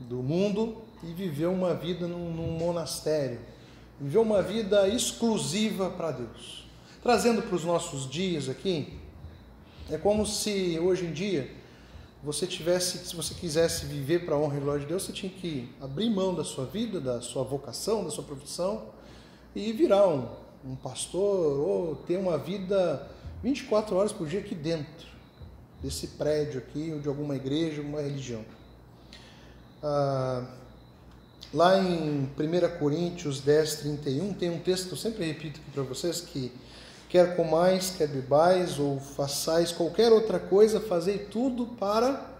do 0.00 0.16
mundo 0.16 0.82
e 1.02 1.12
viver 1.12 1.46
uma 1.46 1.74
vida 1.74 2.06
num, 2.06 2.32
num 2.32 2.58
monastério, 2.58 3.40
viver 4.00 4.18
uma 4.18 4.42
vida 4.42 4.88
exclusiva 4.88 5.90
para 5.90 6.10
Deus. 6.10 6.66
Trazendo 7.02 7.42
para 7.42 7.54
os 7.54 7.64
nossos 7.64 8.08
dias 8.08 8.48
aqui, 8.48 8.98
é 9.90 9.98
como 9.98 10.24
se 10.24 10.78
hoje 10.78 11.06
em 11.06 11.12
dia 11.12 11.50
você 12.22 12.46
tivesse, 12.46 12.98
se 12.98 13.16
você 13.16 13.34
quisesse 13.34 13.86
viver 13.86 14.24
para 14.24 14.36
a 14.36 14.38
honra 14.38 14.56
e 14.56 14.60
glória 14.60 14.80
de 14.80 14.86
Deus, 14.86 15.02
você 15.02 15.12
tinha 15.12 15.30
que 15.30 15.68
abrir 15.80 16.08
mão 16.08 16.34
da 16.34 16.44
sua 16.44 16.64
vida, 16.64 17.00
da 17.00 17.20
sua 17.20 17.42
vocação, 17.42 18.04
da 18.04 18.10
sua 18.10 18.22
profissão 18.22 18.84
e 19.54 19.72
virar 19.72 20.06
um, 20.06 20.28
um 20.64 20.76
pastor 20.76 21.58
ou 21.60 21.96
ter 21.96 22.16
uma 22.16 22.38
vida 22.38 23.10
24 23.42 23.96
horas 23.96 24.12
por 24.12 24.26
dia 24.28 24.40
aqui 24.40 24.54
dentro 24.54 25.12
desse 25.82 26.06
prédio 26.08 26.58
aqui, 26.58 26.92
ou 26.92 27.00
de 27.00 27.08
alguma 27.08 27.34
igreja, 27.34 27.80
alguma 27.80 28.00
religião. 28.00 28.44
Ah, 29.82 30.44
lá 31.52 31.78
em 31.78 32.22
1 32.22 32.78
Coríntios 32.78 33.40
10, 33.40 33.74
31, 33.76 34.32
tem 34.34 34.50
um 34.50 34.60
texto 34.60 34.86
que 34.86 34.92
eu 34.92 34.98
sempre 34.98 35.26
repito 35.26 35.60
aqui 35.60 35.70
para 35.72 35.82
vocês, 35.82 36.20
que 36.20 36.52
quer 37.08 37.34
comais, 37.36 37.94
quer 37.96 38.06
bebais, 38.06 38.78
ou 38.78 39.00
façais 39.00 39.72
qualquer 39.72 40.12
outra 40.12 40.38
coisa, 40.38 40.80
fazei 40.80 41.18
tudo 41.18 41.66
para 41.66 42.30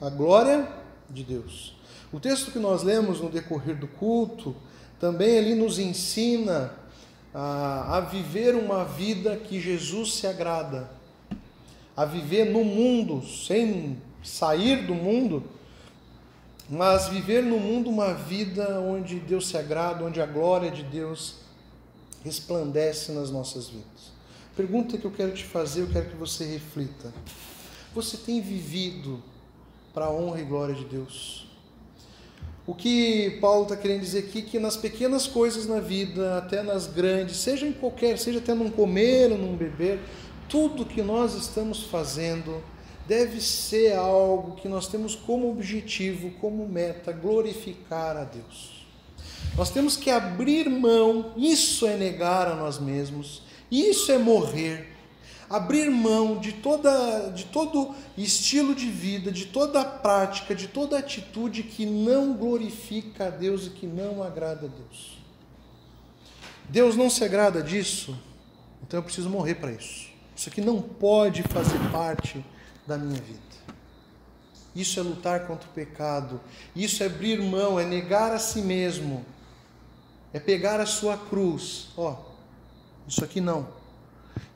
a 0.00 0.08
glória 0.08 0.68
de 1.10 1.24
Deus. 1.24 1.76
O 2.12 2.20
texto 2.20 2.52
que 2.52 2.58
nós 2.58 2.82
lemos 2.82 3.20
no 3.20 3.28
decorrer 3.28 3.76
do 3.76 3.88
culto, 3.88 4.54
também 5.00 5.38
ali 5.38 5.54
nos 5.54 5.78
ensina 5.78 6.72
a, 7.34 7.96
a 7.96 8.00
viver 8.00 8.54
uma 8.54 8.84
vida 8.84 9.36
que 9.36 9.60
Jesus 9.60 10.14
se 10.14 10.26
agrada, 10.26 10.90
a 11.96 12.04
viver 12.04 12.46
no 12.46 12.64
mundo 12.64 13.24
sem 13.24 14.00
sair 14.22 14.86
do 14.86 14.94
mundo, 14.94 15.44
mas 16.68 17.08
viver 17.08 17.42
no 17.42 17.58
mundo 17.58 17.90
uma 17.90 18.14
vida 18.14 18.80
onde 18.80 19.18
Deus 19.18 19.48
se 19.48 19.56
agrada, 19.56 20.04
onde 20.04 20.20
a 20.20 20.26
glória 20.26 20.70
de 20.70 20.82
Deus 20.82 21.36
resplandece 22.24 23.12
nas 23.12 23.30
nossas 23.30 23.68
vidas. 23.68 24.12
Pergunta 24.56 24.98
que 24.98 25.04
eu 25.04 25.10
quero 25.10 25.32
te 25.32 25.44
fazer, 25.44 25.82
eu 25.82 25.88
quero 25.88 26.10
que 26.10 26.16
você 26.16 26.44
reflita. 26.44 27.12
Você 27.94 28.16
tem 28.16 28.40
vivido 28.40 29.22
para 29.92 30.06
a 30.06 30.10
honra 30.12 30.40
e 30.40 30.44
glória 30.44 30.74
de 30.74 30.84
Deus? 30.84 31.49
O 32.70 32.74
que 32.76 33.36
Paulo 33.40 33.64
está 33.64 33.76
querendo 33.76 34.02
dizer 34.02 34.20
aqui 34.20 34.42
que 34.42 34.56
nas 34.56 34.76
pequenas 34.76 35.26
coisas 35.26 35.66
na 35.66 35.80
vida, 35.80 36.38
até 36.38 36.62
nas 36.62 36.86
grandes, 36.86 37.38
seja 37.38 37.66
em 37.66 37.72
qualquer, 37.72 38.16
seja 38.16 38.38
até 38.38 38.54
num 38.54 38.70
comer 38.70 39.32
ou 39.32 39.36
num 39.36 39.56
beber, 39.56 39.98
tudo 40.48 40.86
que 40.86 41.02
nós 41.02 41.34
estamos 41.34 41.82
fazendo 41.82 42.62
deve 43.08 43.40
ser 43.40 43.94
algo 43.94 44.54
que 44.54 44.68
nós 44.68 44.86
temos 44.86 45.16
como 45.16 45.50
objetivo, 45.50 46.30
como 46.40 46.64
meta, 46.68 47.10
glorificar 47.10 48.16
a 48.16 48.22
Deus. 48.22 48.86
Nós 49.56 49.70
temos 49.70 49.96
que 49.96 50.08
abrir 50.08 50.70
mão, 50.70 51.32
isso 51.36 51.88
é 51.88 51.96
negar 51.96 52.46
a 52.46 52.54
nós 52.54 52.78
mesmos, 52.78 53.42
isso 53.68 54.12
é 54.12 54.16
morrer. 54.16 54.89
Abrir 55.50 55.90
mão 55.90 56.38
de, 56.38 56.52
toda, 56.52 57.28
de 57.30 57.44
todo 57.46 57.92
estilo 58.16 58.72
de 58.72 58.86
vida, 58.86 59.32
de 59.32 59.46
toda 59.46 59.84
prática, 59.84 60.54
de 60.54 60.68
toda 60.68 60.96
atitude 60.96 61.64
que 61.64 61.84
não 61.84 62.34
glorifica 62.34 63.26
a 63.26 63.30
Deus 63.30 63.66
e 63.66 63.70
que 63.70 63.84
não 63.84 64.22
agrada 64.22 64.66
a 64.66 64.70
Deus. 64.70 65.18
Deus 66.68 66.94
não 66.94 67.10
se 67.10 67.24
agrada 67.24 67.64
disso, 67.64 68.16
então 68.80 69.00
eu 69.00 69.02
preciso 69.02 69.28
morrer 69.28 69.56
para 69.56 69.72
isso. 69.72 70.08
Isso 70.36 70.48
aqui 70.48 70.60
não 70.60 70.80
pode 70.80 71.42
fazer 71.42 71.78
parte 71.90 72.44
da 72.86 72.96
minha 72.96 73.20
vida. 73.20 73.50
Isso 74.74 75.00
é 75.00 75.02
lutar 75.02 75.46
contra 75.46 75.68
o 75.68 75.72
pecado. 75.72 76.40
Isso 76.74 77.02
é 77.02 77.06
abrir 77.06 77.42
mão, 77.42 77.78
é 77.78 77.84
negar 77.84 78.32
a 78.32 78.38
si 78.38 78.62
mesmo. 78.62 79.24
É 80.32 80.38
pegar 80.38 80.78
a 80.80 80.86
sua 80.86 81.18
cruz. 81.18 81.88
Ó, 81.96 82.16
isso 83.06 83.24
aqui 83.24 83.40
não. 83.40 83.79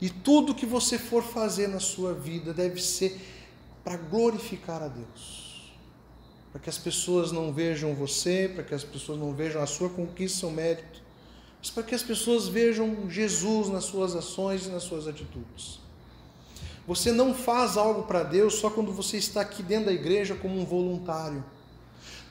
E 0.00 0.10
tudo 0.10 0.54
que 0.54 0.66
você 0.66 0.98
for 0.98 1.22
fazer 1.22 1.68
na 1.68 1.80
sua 1.80 2.12
vida 2.12 2.52
deve 2.52 2.80
ser 2.80 3.20
para 3.82 3.96
glorificar 3.96 4.82
a 4.82 4.88
Deus. 4.88 5.72
Para 6.52 6.60
que 6.60 6.70
as 6.70 6.78
pessoas 6.78 7.32
não 7.32 7.52
vejam 7.52 7.94
você, 7.94 8.50
para 8.52 8.64
que 8.64 8.74
as 8.74 8.84
pessoas 8.84 9.18
não 9.18 9.34
vejam 9.34 9.62
a 9.62 9.66
sua 9.66 9.88
conquista, 9.88 10.40
seu 10.40 10.50
mérito, 10.50 11.02
mas 11.58 11.70
para 11.70 11.82
que 11.82 11.94
as 11.94 12.02
pessoas 12.02 12.46
vejam 12.46 13.08
Jesus 13.08 13.68
nas 13.68 13.84
suas 13.84 14.14
ações 14.14 14.66
e 14.66 14.68
nas 14.68 14.82
suas 14.82 15.08
atitudes. 15.08 15.80
Você 16.86 17.10
não 17.10 17.34
faz 17.34 17.76
algo 17.76 18.02
para 18.02 18.22
Deus 18.22 18.56
só 18.56 18.68
quando 18.68 18.92
você 18.92 19.16
está 19.16 19.40
aqui 19.40 19.62
dentro 19.62 19.86
da 19.86 19.92
igreja 19.92 20.34
como 20.34 20.60
um 20.60 20.64
voluntário. 20.64 21.42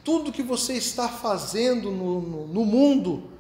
Tudo 0.04 0.32
que 0.32 0.44
você 0.44 0.74
está 0.74 1.10
fazendo 1.10 1.90
no, 1.90 2.22
no, 2.22 2.48
no 2.48 2.66
mundo, 2.66 3.32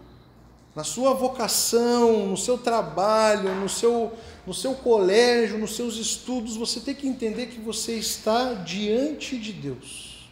na 0.75 0.83
sua 0.83 1.13
vocação, 1.13 2.27
no 2.27 2.38
seu 2.38 2.57
trabalho, 2.57 3.53
no 3.55 3.69
seu, 3.69 4.12
no 4.45 4.53
seu 4.53 4.73
colégio, 4.73 5.57
nos 5.57 5.75
seus 5.75 5.97
estudos, 5.97 6.55
você 6.55 6.79
tem 6.79 6.95
que 6.95 7.07
entender 7.07 7.47
que 7.47 7.59
você 7.59 7.93
está 7.93 8.53
diante 8.55 9.38
de 9.38 9.53
Deus. 9.53 10.31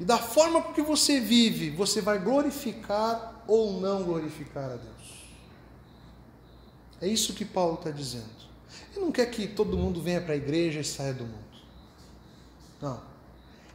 E 0.00 0.04
da 0.04 0.16
forma 0.16 0.62
que 0.72 0.80
você 0.80 1.20
vive, 1.20 1.70
você 1.70 2.00
vai 2.00 2.18
glorificar 2.18 3.44
ou 3.46 3.78
não 3.78 4.02
glorificar 4.02 4.64
a 4.64 4.76
Deus. 4.76 4.92
É 7.00 7.06
isso 7.06 7.34
que 7.34 7.44
Paulo 7.44 7.74
está 7.74 7.90
dizendo. 7.90 8.42
Ele 8.90 9.04
não 9.04 9.12
quer 9.12 9.26
que 9.26 9.46
todo 9.46 9.76
mundo 9.76 10.00
venha 10.00 10.20
para 10.20 10.32
a 10.32 10.36
igreja 10.36 10.80
e 10.80 10.84
saia 10.84 11.12
do 11.12 11.24
mundo. 11.24 11.42
Não. 12.80 13.00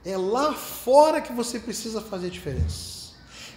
É 0.03 0.17
lá 0.17 0.53
fora 0.53 1.21
que 1.21 1.33
você 1.33 1.59
precisa 1.59 2.01
fazer 2.01 2.29
diferença. 2.29 2.96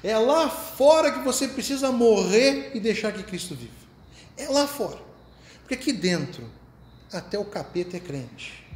É 0.02 0.16
lá 0.16 0.48
fora 0.48 1.12
que 1.12 1.20
você 1.20 1.48
precisa 1.48 1.92
morrer 1.92 2.72
e 2.74 2.80
deixar 2.80 3.12
que 3.12 3.22
Cristo 3.22 3.54
viva. 3.54 3.72
É 4.36 4.48
lá 4.48 4.66
fora. 4.66 4.98
Porque 5.60 5.74
aqui 5.74 5.92
dentro, 5.92 6.50
até 7.12 7.38
o 7.38 7.44
capeta 7.44 7.96
é 7.96 8.00
crente. 8.00 8.66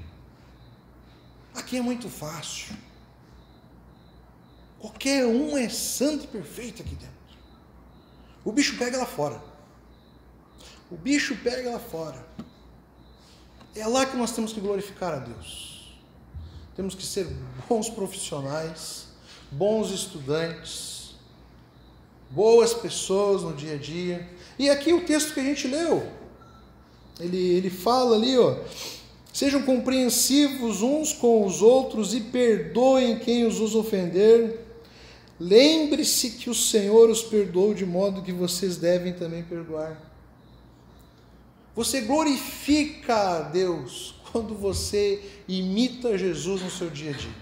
Aqui 1.54 1.78
é 1.78 1.80
muito 1.80 2.08
fácil. 2.10 2.76
Qualquer 4.78 5.24
um 5.24 5.56
é 5.56 5.68
santo 5.68 6.24
e 6.24 6.26
perfeito 6.26 6.82
aqui 6.82 6.94
dentro. 6.94 7.14
O 8.44 8.52
bicho 8.52 8.76
pega 8.76 8.98
lá 8.98 9.06
fora. 9.06 9.42
O 10.90 10.96
bicho 10.96 11.36
pega 11.42 11.70
lá 11.70 11.78
fora. 11.78 12.26
É 13.74 13.86
lá 13.86 14.04
que 14.04 14.16
nós 14.16 14.32
temos 14.32 14.52
que 14.52 14.60
glorificar 14.60 15.14
a 15.14 15.18
Deus. 15.18 15.96
Temos 16.76 16.94
que 16.94 17.04
ser 17.04 17.26
bons 17.68 17.88
profissionais, 17.88 19.06
bons 19.50 19.90
estudantes, 19.90 20.93
boas 22.30 22.74
pessoas 22.74 23.42
no 23.42 23.52
dia 23.52 23.74
a 23.74 23.78
dia. 23.78 24.28
E 24.58 24.70
aqui 24.70 24.92
o 24.92 25.04
texto 25.04 25.34
que 25.34 25.40
a 25.40 25.44
gente 25.44 25.66
leu, 25.66 26.06
ele, 27.20 27.36
ele 27.36 27.70
fala 27.70 28.16
ali, 28.16 28.38
ó, 28.38 28.56
sejam 29.32 29.62
compreensivos 29.62 30.82
uns 30.82 31.12
com 31.12 31.44
os 31.46 31.62
outros 31.62 32.14
e 32.14 32.20
perdoem 32.20 33.18
quem 33.18 33.46
os 33.46 33.74
ofender. 33.74 34.60
Lembre-se 35.38 36.30
que 36.30 36.48
o 36.48 36.54
Senhor 36.54 37.10
os 37.10 37.22
perdoou 37.22 37.74
de 37.74 37.84
modo 37.84 38.22
que 38.22 38.32
vocês 38.32 38.76
devem 38.76 39.12
também 39.12 39.42
perdoar. 39.42 40.00
Você 41.74 42.02
glorifica 42.02 43.14
a 43.14 43.40
Deus 43.40 44.14
quando 44.30 44.54
você 44.54 45.22
imita 45.48 46.16
Jesus 46.16 46.62
no 46.62 46.70
seu 46.70 46.88
dia 46.88 47.10
a 47.10 47.14
dia. 47.14 47.34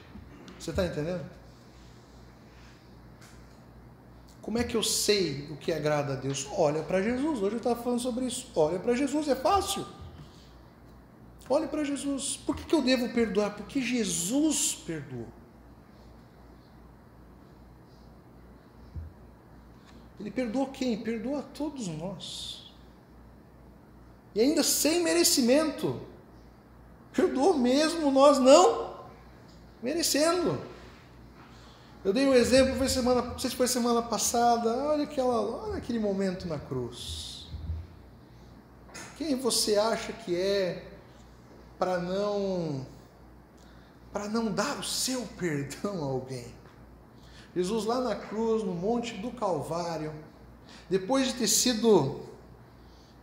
Você 0.58 0.70
está 0.70 0.86
entendendo? 0.86 1.41
Como 4.42 4.58
é 4.58 4.64
que 4.64 4.76
eu 4.76 4.82
sei 4.82 5.48
o 5.50 5.56
que 5.56 5.72
agrada 5.72 6.12
a 6.12 6.16
Deus? 6.16 6.46
Olha 6.52 6.82
para 6.82 7.00
Jesus. 7.00 7.40
Hoje 7.40 7.54
eu 7.54 7.58
estava 7.58 7.82
falando 7.82 8.00
sobre 8.00 8.26
isso. 8.26 8.50
Olha 8.54 8.78
para 8.78 8.94
Jesus, 8.94 9.28
é 9.28 9.36
fácil. 9.36 9.86
Olhe 11.48 11.68
para 11.68 11.84
Jesus. 11.84 12.36
Por 12.44 12.54
que, 12.56 12.64
que 12.64 12.74
eu 12.74 12.82
devo 12.82 13.08
perdoar? 13.10 13.54
Porque 13.54 13.80
Jesus 13.80 14.74
perdoou. 14.86 15.28
Ele 20.20 20.30
perdoou 20.30 20.66
quem? 20.66 21.00
Perdoa 21.00 21.42
todos 21.42 21.88
nós 21.88 22.62
e 24.34 24.40
ainda 24.40 24.62
sem 24.62 25.02
merecimento. 25.02 26.00
Perdoou 27.12 27.56
mesmo 27.56 28.10
nós 28.10 28.38
não 28.38 28.94
merecendo. 29.82 30.60
Eu 32.04 32.12
dei 32.12 32.26
um 32.26 32.34
exemplo, 32.34 32.74
foi 32.76 32.88
semana, 32.88 33.22
não 33.22 33.38
sei 33.38 33.48
se 33.48 33.54
foi 33.54 33.68
semana 33.68 34.02
passada, 34.02 34.68
olha, 34.86 35.04
aquela, 35.04 35.40
olha 35.40 35.76
aquele 35.76 36.00
momento 36.00 36.48
na 36.48 36.58
cruz. 36.58 37.46
Quem 39.16 39.36
você 39.36 39.76
acha 39.76 40.12
que 40.12 40.34
é 40.34 40.84
para 41.78 41.98
não 41.98 42.84
para 44.12 44.28
não 44.28 44.50
dar 44.50 44.80
o 44.80 44.82
seu 44.82 45.22
perdão 45.38 46.02
a 46.02 46.06
alguém? 46.06 46.52
Jesus 47.54 47.84
lá 47.84 48.00
na 48.00 48.16
cruz, 48.16 48.64
no 48.64 48.74
monte 48.74 49.14
do 49.18 49.30
Calvário, 49.30 50.12
depois 50.90 51.28
de 51.28 51.34
ter 51.34 51.46
sido 51.46 52.20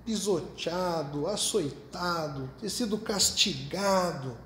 pisoteado, 0.06 1.28
açoitado, 1.28 2.50
ter 2.62 2.70
sido 2.70 2.98
castigado. 2.98 4.38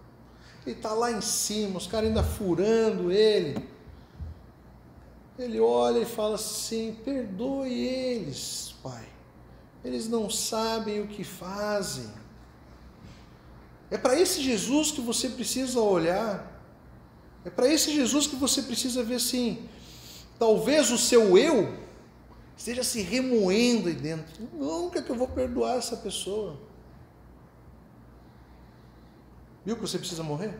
Ele 0.65 0.75
está 0.75 0.93
lá 0.93 1.11
em 1.11 1.21
cima, 1.21 1.77
os 1.77 1.85
caras 1.85 2.07
ainda 2.07 2.23
furando 2.23 3.11
ele. 3.11 3.72
Ele 5.37 5.59
olha 5.59 5.99
e 5.99 6.05
fala 6.05 6.35
assim: 6.35 6.97
perdoe 7.03 7.71
eles, 7.71 8.75
Pai. 8.83 9.07
Eles 9.83 10.07
não 10.07 10.29
sabem 10.29 11.01
o 11.01 11.07
que 11.07 11.23
fazem. 11.23 12.09
É 13.91 13.97
para 13.97 14.19
esse 14.19 14.41
Jesus 14.41 14.91
que 14.91 15.01
você 15.01 15.29
precisa 15.29 15.79
olhar. 15.79 16.51
É 17.45 17.49
para 17.49 17.67
esse 17.67 17.93
Jesus 17.93 18.25
que 18.25 18.35
você 18.35 18.61
precisa 18.61 19.03
ver 19.03 19.15
assim. 19.15 19.67
Talvez 20.39 20.89
o 20.91 20.97
seu 20.97 21.37
eu 21.37 21.77
esteja 22.55 22.83
se 22.83 23.01
remoendo 23.01 23.89
aí 23.89 23.95
dentro. 23.95 24.47
Nunca 24.53 25.01
que 25.01 25.09
eu 25.09 25.15
vou 25.15 25.27
perdoar 25.27 25.77
essa 25.77 25.97
pessoa. 25.97 26.57
Viu 29.65 29.75
que 29.75 29.81
você 29.81 29.97
precisa 29.97 30.23
morrer? 30.23 30.57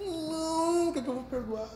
Nunca 0.00 1.02
que 1.02 1.08
eu 1.08 1.14
vou 1.14 1.24
perdoar. 1.24 1.70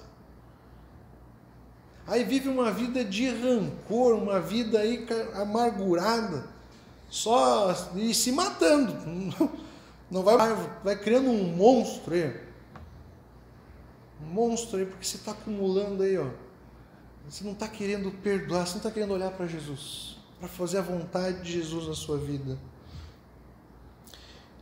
Aí 2.07 2.25
vive 2.25 2.49
uma 2.49 2.71
vida 2.71 3.05
de 3.05 3.29
rancor, 3.29 4.15
uma 4.15 4.41
vida 4.41 4.79
aí 4.79 5.07
amargurada, 5.35 6.47
só 7.09 7.75
e 7.95 8.15
se 8.15 8.31
matando. 8.33 8.95
Não 10.11 10.23
vai, 10.23 10.37
vai 10.85 10.97
criando 10.97 11.29
um 11.31 11.57
monstro 11.57 12.15
aí. 12.15 12.41
Um 14.23 14.33
monstro 14.33 14.79
aí, 14.79 14.87
porque 14.87 15.05
você 15.05 15.17
está 15.17 15.33
acumulando 15.33 16.05
aí, 16.05 16.17
ó 16.17 16.29
você 17.29 17.43
não 17.43 17.53
está 17.53 17.67
querendo 17.67 18.11
perdoar, 18.23 18.67
você 18.67 18.73
não 18.73 18.79
está 18.79 18.91
querendo 18.91 19.13
olhar 19.13 19.33
para 19.33 19.47
Jesus, 19.47 20.17
para 20.39 20.49
fazer 20.49 20.79
a 20.79 20.83
vontade 20.83 21.43
de 21.43 21.53
Jesus 21.53 21.89
na 21.89 21.95
sua 21.95 22.17
vida. 22.19 22.57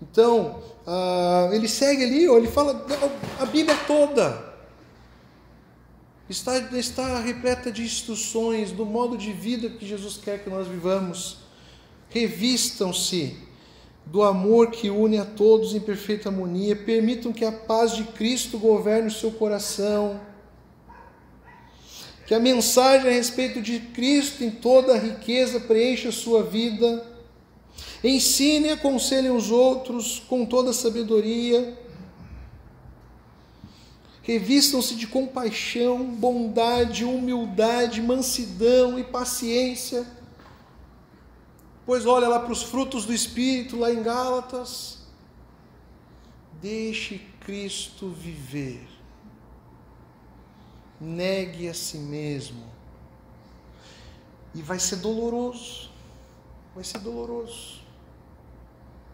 Então, 0.00 0.62
uh, 0.86 1.52
ele 1.52 1.68
segue 1.68 2.04
ali, 2.04 2.24
ele 2.24 2.48
fala 2.48 2.86
a 3.38 3.46
Bíblia 3.46 3.76
toda. 3.86 4.53
Está, 6.28 6.58
está 6.78 7.20
repleta 7.20 7.70
de 7.70 7.82
instruções 7.82 8.72
do 8.72 8.86
modo 8.86 9.16
de 9.16 9.30
vida 9.30 9.68
que 9.68 9.86
Jesus 9.86 10.16
quer 10.16 10.42
que 10.42 10.48
nós 10.48 10.66
vivamos. 10.66 11.38
Revistam-se 12.08 13.36
do 14.06 14.22
amor 14.22 14.70
que 14.70 14.88
une 14.88 15.18
a 15.18 15.24
todos 15.24 15.74
em 15.74 15.80
perfeita 15.80 16.30
harmonia. 16.30 16.74
Permitam 16.74 17.30
que 17.30 17.44
a 17.44 17.52
paz 17.52 17.94
de 17.94 18.04
Cristo 18.04 18.58
governe 18.58 19.08
o 19.08 19.12
seu 19.12 19.32
coração. 19.32 20.18
Que 22.26 22.34
a 22.34 22.40
mensagem 22.40 23.10
a 23.10 23.12
respeito 23.12 23.60
de 23.60 23.78
Cristo 23.78 24.42
em 24.42 24.50
toda 24.50 24.94
a 24.94 24.98
riqueza 24.98 25.60
preencha 25.60 26.08
a 26.08 26.12
sua 26.12 26.42
vida. 26.42 27.06
Ensine 28.02 28.68
e 28.68 28.72
aconselhe 28.72 29.28
os 29.28 29.50
outros 29.50 30.22
com 30.26 30.46
toda 30.46 30.70
a 30.70 30.74
sabedoria 30.74 31.83
Revistam-se 34.24 34.94
de 34.94 35.06
compaixão, 35.06 36.02
bondade, 36.02 37.04
humildade, 37.04 38.00
mansidão 38.00 38.98
e 38.98 39.04
paciência. 39.04 40.06
Pois 41.84 42.06
olha 42.06 42.26
lá 42.26 42.40
para 42.40 42.50
os 42.50 42.62
frutos 42.62 43.04
do 43.04 43.12
Espírito, 43.12 43.78
lá 43.78 43.92
em 43.92 44.02
Gálatas. 44.02 45.00
Deixe 46.62 47.18
Cristo 47.40 48.08
viver. 48.08 48.88
Negue 50.98 51.68
a 51.68 51.74
si 51.74 51.98
mesmo. 51.98 52.64
E 54.54 54.62
vai 54.62 54.78
ser 54.78 54.96
doloroso. 54.96 55.90
Vai 56.74 56.82
ser 56.82 57.00
doloroso. 57.00 57.82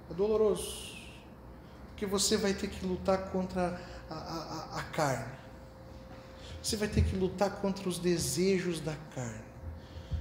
É 0.09 0.15
doloroso. 0.15 0.97
Porque 1.89 2.07
você 2.07 2.37
vai 2.37 2.55
ter 2.55 2.71
que 2.71 2.87
lutar 2.87 3.33
contra 3.33 3.90
a, 4.11 4.15
a, 4.15 4.79
a 4.79 4.83
carne. 4.83 5.33
Você 6.63 6.77
vai 6.77 6.89
ter 6.89 7.05
que 7.05 7.17
lutar 7.17 7.61
contra 7.61 7.89
os 7.89 7.99
desejos 7.99 8.81
da 8.81 8.95
carne. 9.15 9.51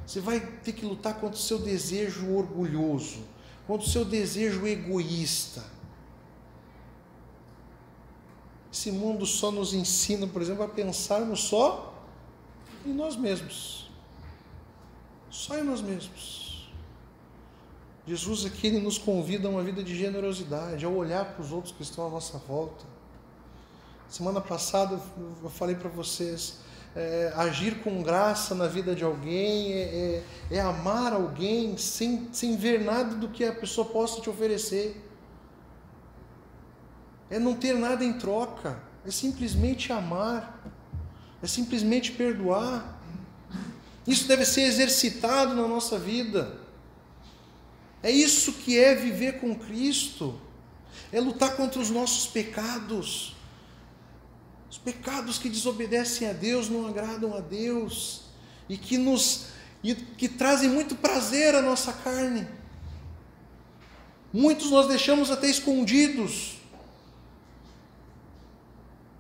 Você 0.06 0.22
vai 0.22 0.40
ter 0.40 0.74
que 0.74 0.86
lutar 0.86 1.16
contra 1.16 1.36
o 1.36 1.42
seu 1.42 1.60
desejo 1.60 2.34
orgulhoso, 2.34 3.24
contra 3.68 3.86
o 3.86 3.90
seu 3.90 4.06
desejo 4.06 4.66
egoísta. 4.66 5.64
Esse 8.72 8.92
mundo 8.92 9.26
só 9.26 9.52
nos 9.52 9.74
ensina, 9.74 10.28
por 10.28 10.42
exemplo, 10.42 10.64
a 10.64 10.68
pensarmos 10.68 11.42
só 11.42 11.94
em 12.86 12.94
nós 12.94 13.16
mesmos. 13.16 13.90
Só 15.30 15.58
em 15.58 15.64
nós 15.64 15.82
mesmos. 15.82 16.72
Jesus 18.08 18.46
aqui 18.46 18.68
ele 18.68 18.80
nos 18.80 18.98
convida 18.98 19.48
a 19.48 19.52
uma 19.52 19.62
vida 19.62 19.84
de 19.84 19.96
generosidade, 19.96 20.86
a 20.86 20.90
olhar 20.90 21.34
para 21.34 21.44
os 21.44 21.52
outros 21.52 21.74
que 21.74 21.84
estão 21.84 22.08
à 22.08 22.10
nossa 22.10 22.38
volta 22.40 22.99
Semana 24.10 24.42
passada 24.42 25.00
eu 25.44 25.50
falei 25.52 25.76
para 25.76 25.88
vocês, 25.88 26.56
é, 26.96 27.32
agir 27.36 27.84
com 27.84 28.02
graça 28.02 28.56
na 28.56 28.66
vida 28.66 28.96
de 28.96 29.04
alguém 29.04 29.72
é, 29.72 30.24
é, 30.50 30.56
é, 30.56 30.60
amar 30.60 31.14
alguém 31.14 31.78
sem, 31.78 32.28
sem 32.34 32.58
ver 32.58 32.84
nada 32.84 33.14
do 33.14 33.30
que 33.30 33.44
a 33.46 33.54
pessoa 33.54 33.88
possa 33.88 34.20
te 34.20 34.28
oferecer. 34.28 35.00
É 37.30 37.38
não 37.38 37.54
ter 37.54 37.76
nada 37.76 38.04
em 38.04 38.14
troca, 38.14 38.82
é 39.06 39.12
simplesmente 39.12 39.94
amar, 39.94 40.60
é 41.44 41.46
simplesmente 41.46 42.12
perdoar. 42.12 43.00
Isso 44.08 44.28
deve 44.28 44.44
ser 44.44 44.62
exercitado 44.62 45.54
na 45.54 45.68
nossa 45.68 46.00
vida. 46.00 46.58
É 48.02 48.10
isso 48.10 48.54
que 48.54 48.80
é 48.80 48.96
viver 48.96 49.40
com 49.40 49.54
Cristo, 49.54 50.42
é 51.12 51.20
lutar 51.20 51.56
contra 51.56 51.80
os 51.80 51.92
nossos 51.92 52.26
pecados 52.26 53.38
os 54.70 54.78
pecados 54.78 55.38
que 55.38 55.50
desobedecem 55.50 56.30
a 56.30 56.34
Deus 56.34 56.70
não 56.70 56.88
agradam 56.88 57.36
a 57.36 57.40
Deus 57.40 58.22
e 58.68 58.78
que 58.78 58.98
nos 58.98 59.48
e 59.84 59.96
que 59.96 60.28
trazem 60.28 60.70
muito 60.70 60.96
prazer 60.96 61.56
à 61.56 61.62
nossa 61.62 61.94
carne. 61.94 62.46
Muitos 64.32 64.70
nós 64.70 64.88
deixamos 64.88 65.32
até 65.32 65.48
escondidos. 65.50 66.58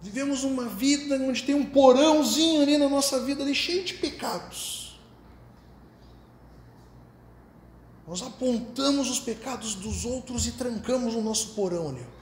Vivemos 0.02 0.44
uma 0.44 0.66
vida 0.66 1.16
onde 1.16 1.44
tem 1.44 1.56
um 1.56 1.66
porãozinho 1.66 2.62
ali 2.62 2.78
na 2.78 2.90
nossa 2.90 3.24
vida 3.24 3.42
ali 3.42 3.56
cheio 3.56 3.86
de 3.86 3.96
pecados. 3.96 5.00
Nós 8.06 8.22
apontamos 8.22 9.10
os 9.10 9.20
pecados 9.20 9.76
dos 9.76 10.04
outros 10.04 10.46
e 10.46 10.52
trancamos 10.52 11.16
o 11.16 11.22
nosso 11.22 11.50
porão 11.50 11.90
ali 11.90 12.19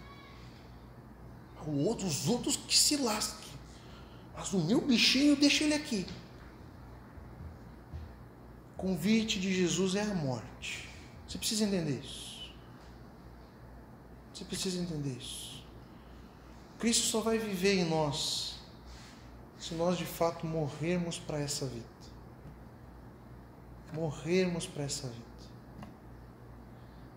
outro, 1.72 2.08
os 2.08 2.28
outros 2.28 2.56
que 2.56 2.78
se 2.78 2.98
lasquem. 2.98 3.52
Mas 4.36 4.54
o 4.54 4.60
meu 4.60 4.82
bichinho, 4.82 5.36
deixa 5.36 5.64
ele 5.64 5.74
aqui. 5.74 6.06
O 8.74 8.78
convite 8.78 9.40
de 9.40 9.54
Jesus 9.54 9.96
é 9.96 10.02
a 10.02 10.14
morte. 10.14 10.88
Você 11.28 11.38
precisa 11.38 11.66
entender 11.66 12.00
isso. 12.00 12.54
Você 14.34 14.46
precisa 14.46 14.80
entender 14.80 15.18
isso. 15.18 15.64
Cristo 16.78 17.08
só 17.08 17.22
vai 17.22 17.40
viver 17.40 17.80
em 17.80 17.86
nós 17.86 18.60
se 19.58 19.74
nós 19.74 19.98
de 19.98 20.06
fato 20.06 20.46
morrermos 20.46 21.18
para 21.18 21.40
essa 21.40 21.66
vida. 21.66 21.86
Morrermos 23.92 24.68
para 24.68 24.84
essa 24.84 25.08
vida. 25.08 25.26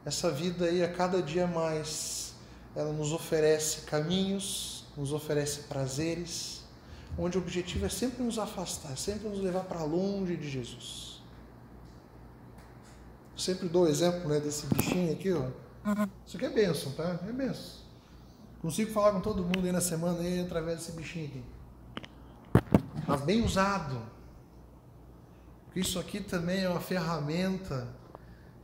Essa 0.04 0.30
vida 0.30 0.64
aí 0.64 0.82
a 0.82 0.90
cada 0.90 1.22
dia 1.22 1.46
mais 1.46 2.29
ela 2.74 2.92
nos 2.92 3.12
oferece 3.12 3.82
caminhos, 3.82 4.84
nos 4.96 5.12
oferece 5.12 5.62
prazeres, 5.62 6.62
onde 7.18 7.36
o 7.36 7.40
objetivo 7.40 7.86
é 7.86 7.88
sempre 7.88 8.22
nos 8.22 8.38
afastar, 8.38 8.96
sempre 8.96 9.28
nos 9.28 9.40
levar 9.40 9.64
para 9.64 9.82
longe 9.82 10.36
de 10.36 10.48
Jesus. 10.48 11.20
Eu 13.32 13.38
sempre 13.38 13.68
dou 13.68 13.84
o 13.84 13.88
exemplo 13.88 14.28
né, 14.28 14.38
desse 14.40 14.66
bichinho 14.66 15.12
aqui, 15.12 15.32
ó. 15.32 15.48
Isso 16.26 16.36
aqui 16.36 16.46
é 16.46 16.50
bênção, 16.50 16.92
tá? 16.92 17.18
É 17.26 17.32
bênção. 17.32 17.80
Consigo 18.60 18.92
falar 18.92 19.12
com 19.12 19.20
todo 19.20 19.42
mundo 19.42 19.64
aí 19.64 19.72
na 19.72 19.80
semana 19.80 20.20
aí, 20.20 20.40
através 20.40 20.78
desse 20.78 20.92
bichinho 20.92 21.26
aqui. 21.26 21.44
Mas 23.06 23.20
bem 23.22 23.42
usado. 23.42 24.00
Porque 25.64 25.80
isso 25.80 25.98
aqui 25.98 26.20
também 26.20 26.64
é 26.64 26.68
uma 26.68 26.80
ferramenta 26.80 27.88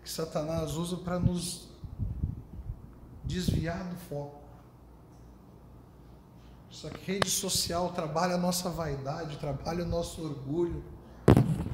que 0.03 0.11
Satanás 0.11 0.73
usa 0.75 0.99
para 0.99 1.19
nos 1.19 1.69
desviar 3.27 3.85
do 3.85 3.97
foco. 4.09 4.41
Essa 6.71 6.91
rede 7.05 7.31
social 7.31 7.93
trabalha 7.93 8.35
a 8.35 8.39
nossa 8.39 8.69
vaidade, 8.71 9.39
trabalha 9.39 9.85
o 9.85 9.89
nosso 9.89 10.23
orgulho, 10.23 10.85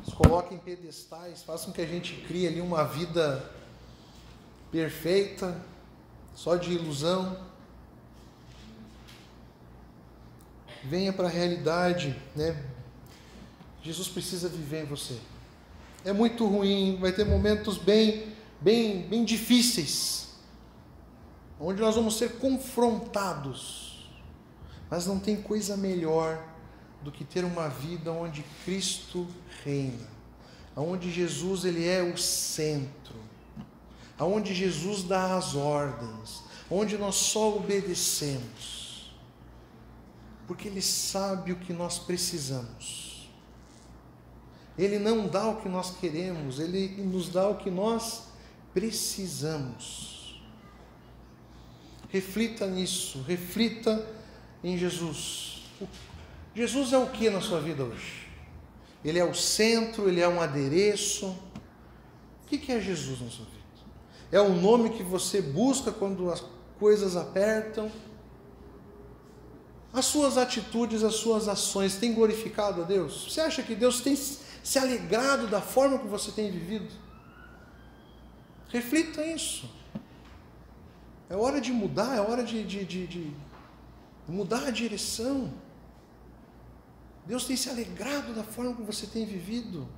nos 0.05 0.15
coloca 0.15 0.55
em 0.55 0.59
pedestais, 0.59 1.43
faz 1.43 1.65
com 1.65 1.73
que 1.73 1.81
a 1.81 1.87
gente 1.87 2.15
crie 2.27 2.47
ali 2.47 2.61
uma 2.61 2.85
vida 2.85 3.51
perfeita, 4.71 5.61
só 6.35 6.57
de 6.57 6.73
ilusão. 6.73 7.37
Venha 10.85 11.13
para 11.13 11.27
a 11.27 11.31
realidade, 11.31 12.17
né? 12.35 12.65
Jesus 13.83 14.09
precisa 14.09 14.49
viver 14.49 14.85
em 14.85 14.87
você. 14.87 15.19
É 16.05 16.13
muito 16.13 16.47
ruim, 16.47 16.99
vai 17.01 17.13
ter 17.13 17.25
momentos 17.25 17.77
bem, 17.77 18.33
bem, 18.61 19.03
bem 19.09 19.25
difíceis 19.25 20.32
onde 21.63 21.81
nós 21.81 21.95
vamos 21.95 22.19
ser 22.19 22.39
confrontados. 22.39 24.11
Mas 24.91 25.07
não 25.07 25.19
tem 25.19 25.41
coisa 25.41 25.77
melhor 25.77 26.45
do 27.03 27.13
que 27.13 27.25
ter 27.25 27.45
uma 27.45 27.69
vida 27.69 28.13
onde 28.13 28.45
Cristo 28.65 29.27
reina, 29.65 30.09
onde 30.77 31.11
Jesus 31.11 31.65
ele 31.65 31.89
é 31.89 32.03
o 32.03 32.19
centro, 32.19 33.15
onde 34.19 34.53
Jesus 34.53 35.05
dá 35.05 35.37
as 35.37 35.55
ordens, 35.55 36.43
onde 36.71 36.99
nós 36.99 37.15
só 37.15 37.57
obedecemos, 37.57 39.13
porque 40.47 40.69
Ele 40.69 40.83
sabe 40.83 41.53
o 41.53 41.57
que 41.57 41.73
nós 41.73 41.99
precisamos. 41.99 43.31
Ele 44.77 44.99
não 44.99 45.27
dá 45.27 45.49
o 45.49 45.61
que 45.61 45.69
nós 45.69 45.97
queremos, 45.97 46.59
Ele 46.59 47.03
nos 47.03 47.29
dá 47.29 47.49
o 47.49 47.57
que 47.57 47.71
nós 47.71 48.25
precisamos. 48.73 50.12
Reflita 52.13 52.67
nisso, 52.67 53.25
reflita 53.27 54.07
em 54.63 54.77
Jesus. 54.77 55.63
Jesus 56.55 56.93
é 56.93 56.99
o 56.99 57.07
que 57.09 57.31
na 57.31 57.41
sua 57.41 57.59
vida 57.59 57.83
hoje? 57.83 58.29
Ele 59.03 59.19
é 59.19 59.25
o 59.25 59.35
centro, 59.35 60.11
ele 60.11 60.21
é 60.21 60.29
um 60.29 60.39
adereço. 60.39 61.35
O 62.43 62.47
que 62.47 62.71
é 62.71 62.79
Jesus 62.79 63.19
na 63.19 63.31
sua 63.31 63.47
vida? 63.47 63.63
É 64.31 64.39
o 64.39 64.51
nome 64.51 64.91
que 64.91 65.03
você 65.03 65.41
busca 65.41 65.91
quando 65.91 66.31
as 66.31 66.45
coisas 66.79 67.17
apertam? 67.17 67.91
As 69.91 70.05
suas 70.05 70.37
atitudes, 70.37 71.03
as 71.03 71.15
suas 71.15 71.49
ações 71.49 71.97
têm 71.97 72.13
glorificado 72.13 72.83
a 72.83 72.85
Deus? 72.85 73.33
Você 73.33 73.41
acha 73.41 73.63
que 73.63 73.75
Deus 73.75 74.03
tem 74.03 74.15
se 74.15 74.79
alegrado 74.79 75.47
da 75.47 75.63
forma 75.63 75.99
que 75.99 76.07
você 76.07 76.31
tem 76.31 76.51
vivido? 76.51 76.93
Reflita 78.69 79.25
isso. 79.25 79.82
É 81.33 81.37
hora 81.37 81.63
de 81.63 81.73
mudar, 81.73 82.15
é 82.15 82.21
hora 82.21 82.45
de, 82.45 82.63
de, 82.63 82.85
de, 82.85 83.07
de 83.07 83.33
mudar 84.29 84.67
a 84.67 84.71
direção. 84.71 85.51
Deus 87.25 87.47
tem 87.47 87.57
se 87.57 87.71
alegrado 87.71 88.35
da 88.35 88.45
forma 88.45 88.75
que 88.75 88.83
você 88.83 89.07
tem 89.07 89.25
vivido. 89.25 89.89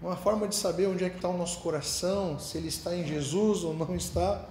Uma 0.00 0.14
forma 0.14 0.46
de 0.46 0.54
saber 0.54 0.86
onde 0.86 1.02
é 1.02 1.10
que 1.10 1.16
está 1.16 1.28
o 1.28 1.36
nosso 1.36 1.58
coração, 1.62 2.38
se 2.38 2.56
ele 2.56 2.68
está 2.68 2.94
em 2.94 3.04
Jesus 3.04 3.64
ou 3.64 3.74
não 3.74 3.96
está. 3.96 4.48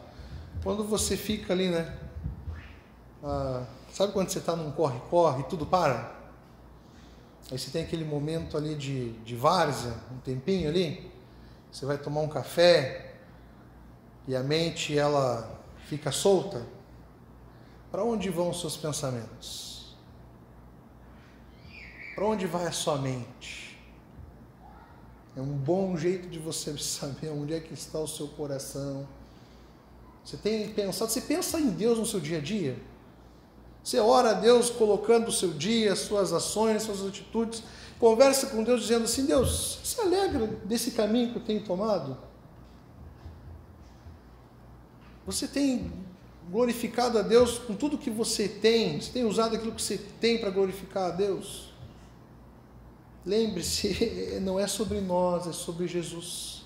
Quando 0.62 0.84
você 0.84 1.16
fica 1.16 1.54
ali, 1.54 1.70
né? 1.70 1.98
Ah, 3.24 3.66
sabe 3.90 4.12
quando 4.12 4.32
você 4.32 4.40
está 4.40 4.54
num 4.54 4.70
corre-corre 4.74 5.44
e 5.44 5.46
tudo 5.46 5.66
para? 5.66 6.14
Aí 7.50 7.58
você 7.58 7.72
tem 7.72 7.86
aquele 7.86 8.04
momento 8.04 8.58
ali 8.58 8.76
de, 8.76 9.14
de 9.20 9.34
várzea, 9.34 9.94
um 10.12 10.18
tempinho 10.18 10.68
ali. 10.68 11.10
Você 11.72 11.86
vai 11.86 11.98
tomar 11.98 12.20
um 12.20 12.28
café 12.28 13.13
e 14.28 14.36
a 14.36 14.44
mente 14.44 14.98
ela 14.98 15.60
fica 15.88 16.12
solta. 16.12 16.66
Para 17.92 18.04
onde 18.04 18.30
vão 18.30 18.50
os 18.50 18.60
seus 18.60 18.76
pensamentos? 18.76 19.96
Para 22.16 22.26
onde 22.26 22.48
vai 22.48 22.66
a 22.66 22.72
sua 22.72 22.98
mente? 22.98 23.80
É 25.36 25.42
um 25.42 25.58
bom 25.58 25.96
jeito 25.98 26.28
de 26.28 26.40
você 26.40 26.78
saber 26.80 27.30
onde 27.30 27.54
é 27.54 27.60
que 27.60 27.74
está 27.74 28.00
o 28.00 28.08
seu 28.08 28.28
coração. 28.30 29.08
Você 30.24 30.38
tem 30.38 30.70
pensado, 30.70 31.12
você 31.12 31.22
pensa 31.22 31.60
em 31.60 31.70
Deus 31.70 32.00
no 32.00 32.06
seu 32.06 32.20
dia 32.20 32.38
a 32.38 32.42
dia? 32.42 32.78
Você 33.84 34.00
ora 34.00 34.30
a 34.30 34.34
Deus 34.34 34.70
colocando 34.70 35.28
o 35.28 35.32
seu 35.32 35.52
dia, 35.52 35.94
suas 35.96 36.32
ações, 36.32 36.84
suas 36.84 37.06
atitudes, 37.06 37.62
conversa 38.00 38.48
com 38.48 38.64
Deus 38.64 38.82
dizendo 38.82 39.04
assim: 39.04 39.26
Deus, 39.26 39.80
se 39.84 40.00
alegra 40.00 40.48
desse 40.48 40.92
caminho 40.92 41.32
que 41.32 41.40
eu 41.40 41.44
tenho 41.44 41.64
tomado? 41.64 42.18
Você 45.26 45.48
tem 45.48 45.92
glorificado 46.50 47.18
a 47.18 47.22
Deus 47.22 47.58
com 47.58 47.76
tudo 47.76 47.98
que 47.98 48.10
você 48.10 48.48
tem? 48.48 49.00
Você 49.00 49.12
tem 49.12 49.26
usado 49.26 49.56
aquilo 49.56 49.72
que 49.72 49.82
você 49.82 49.98
tem 49.98 50.40
para 50.40 50.50
glorificar 50.50 51.12
a 51.12 51.12
Deus? 51.12 51.74
Lembre-se, 53.26 54.40
não 54.44 54.60
é 54.60 54.68
sobre 54.68 55.00
nós, 55.00 55.48
é 55.48 55.54
sobre 55.54 55.88
Jesus. 55.88 56.64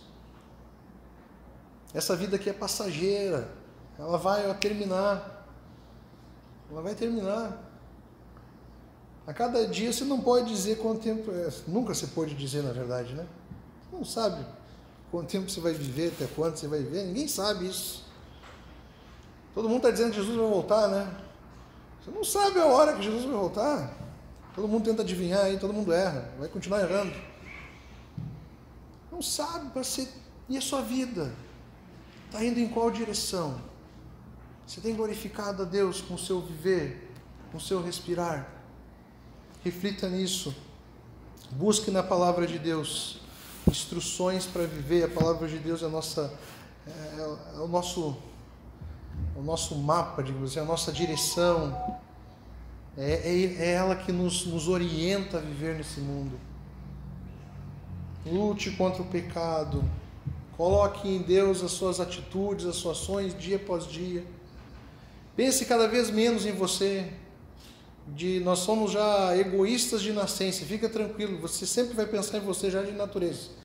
Essa 1.93 2.15
vida 2.15 2.35
aqui 2.35 2.49
é 2.49 2.53
passageira, 2.53 3.49
ela 3.97 4.17
vai 4.17 4.53
terminar. 4.57 5.45
Ela 6.69 6.81
vai 6.81 6.95
terminar. 6.95 7.63
A 9.25 9.33
cada 9.33 9.67
dia 9.67 9.91
você 9.91 10.03
não 10.03 10.21
pode 10.21 10.49
dizer 10.49 10.77
quanto 10.77 11.01
tempo 11.01 11.29
é. 11.31 11.49
Nunca 11.67 11.93
você 11.93 12.07
pode 12.07 12.33
dizer, 12.33 12.63
na 12.63 12.71
verdade, 12.71 13.13
né? 13.13 13.27
Você 13.83 13.95
não 13.95 14.05
sabe 14.05 14.45
quanto 15.11 15.29
tempo 15.29 15.49
você 15.49 15.59
vai 15.59 15.73
viver, 15.73 16.13
até 16.13 16.25
quanto 16.27 16.57
você 16.59 16.67
vai 16.67 16.79
viver, 16.79 17.03
ninguém 17.03 17.27
sabe 17.27 17.67
isso. 17.67 18.06
Todo 19.57 19.67
mundo 19.67 19.77
está 19.77 19.89
dizendo 19.89 20.11
que 20.11 20.17
Jesus 20.17 20.37
vai 20.37 20.45
voltar, 20.45 20.87
né? 20.87 21.17
Você 21.99 22.11
não 22.11 22.23
sabe 22.23 22.59
a 22.59 22.67
hora 22.67 22.95
que 22.95 23.01
Jesus 23.01 23.23
vai 23.23 23.33
voltar. 23.33 23.91
Todo 24.53 24.67
mundo 24.67 24.85
tenta 24.85 25.01
adivinhar 25.01 25.45
aí, 25.45 25.57
todo 25.57 25.73
mundo 25.73 25.91
erra, 25.91 26.29
vai 26.37 26.47
continuar 26.47 26.81
errando. 26.81 27.11
Não 29.11 29.19
sabe 29.19 29.71
para 29.71 29.83
ser. 29.83 30.09
E 30.47 30.59
a 30.59 30.61
sua 30.61 30.83
vida? 30.83 31.33
Está 32.27 32.45
indo 32.45 32.59
em 32.59 32.67
qual 32.67 32.91
direção? 32.91 33.59
Você 34.67 34.79
tem 34.79 34.95
glorificado 34.95 35.63
a 35.63 35.65
Deus 35.65 36.01
com 36.01 36.13
o 36.13 36.19
seu 36.19 36.39
viver, 36.39 37.11
com 37.51 37.57
o 37.57 37.59
seu 37.59 37.81
respirar? 37.81 38.47
Reflita 39.63 40.07
nisso. 40.07 40.55
Busque 41.49 41.89
na 41.89 42.03
palavra 42.03 42.45
de 42.45 42.59
Deus 42.59 43.21
instruções 43.67 44.45
para 44.45 44.67
viver. 44.67 45.05
A 45.05 45.09
palavra 45.09 45.47
de 45.47 45.57
Deus 45.57 45.81
é, 45.81 45.87
nossa, 45.87 46.31
é, 46.85 47.55
é 47.55 47.59
o 47.59 47.67
nosso, 47.67 48.15
o 49.35 49.41
nosso 49.41 49.75
mapa, 49.75 50.23
digamos 50.23 50.51
assim, 50.51 50.59
a 50.59 50.65
nossa 50.65 50.91
direção 50.91 51.75
é, 52.97 53.11
é, 53.11 53.55
é 53.59 53.71
ela 53.73 53.95
que 53.95 54.11
nos, 54.11 54.45
nos 54.45 54.67
orienta 54.67 55.37
a 55.37 55.41
viver 55.41 55.75
nesse 55.75 55.99
mundo. 55.99 56.39
Lute 58.25 58.71
contra 58.71 59.03
o 59.03 59.05
pecado. 59.05 59.83
Coloque 60.57 61.07
em 61.07 61.21
Deus 61.21 61.63
as 61.63 61.71
suas 61.71 61.99
atitudes, 61.99 62.65
as 62.65 62.75
suas 62.77 62.97
ações 62.97 63.37
dia 63.37 63.57
após 63.57 63.87
dia. 63.87 64.25
Pense 65.35 65.65
cada 65.65 65.87
vez 65.87 66.09
menos 66.09 66.47
em 66.47 66.51
você. 66.51 67.13
De 68.07 68.39
nós 68.39 68.59
somos 68.59 68.91
já 68.91 69.37
egoístas 69.37 70.01
de 70.01 70.11
nascença. 70.11 70.65
Fica 70.65 70.89
tranquilo, 70.89 71.37
você 71.37 71.67
sempre 71.67 71.93
vai 71.93 72.07
pensar 72.07 72.39
em 72.39 72.41
você 72.41 72.71
já 72.71 72.81
de 72.81 72.93
natureza. 72.93 73.49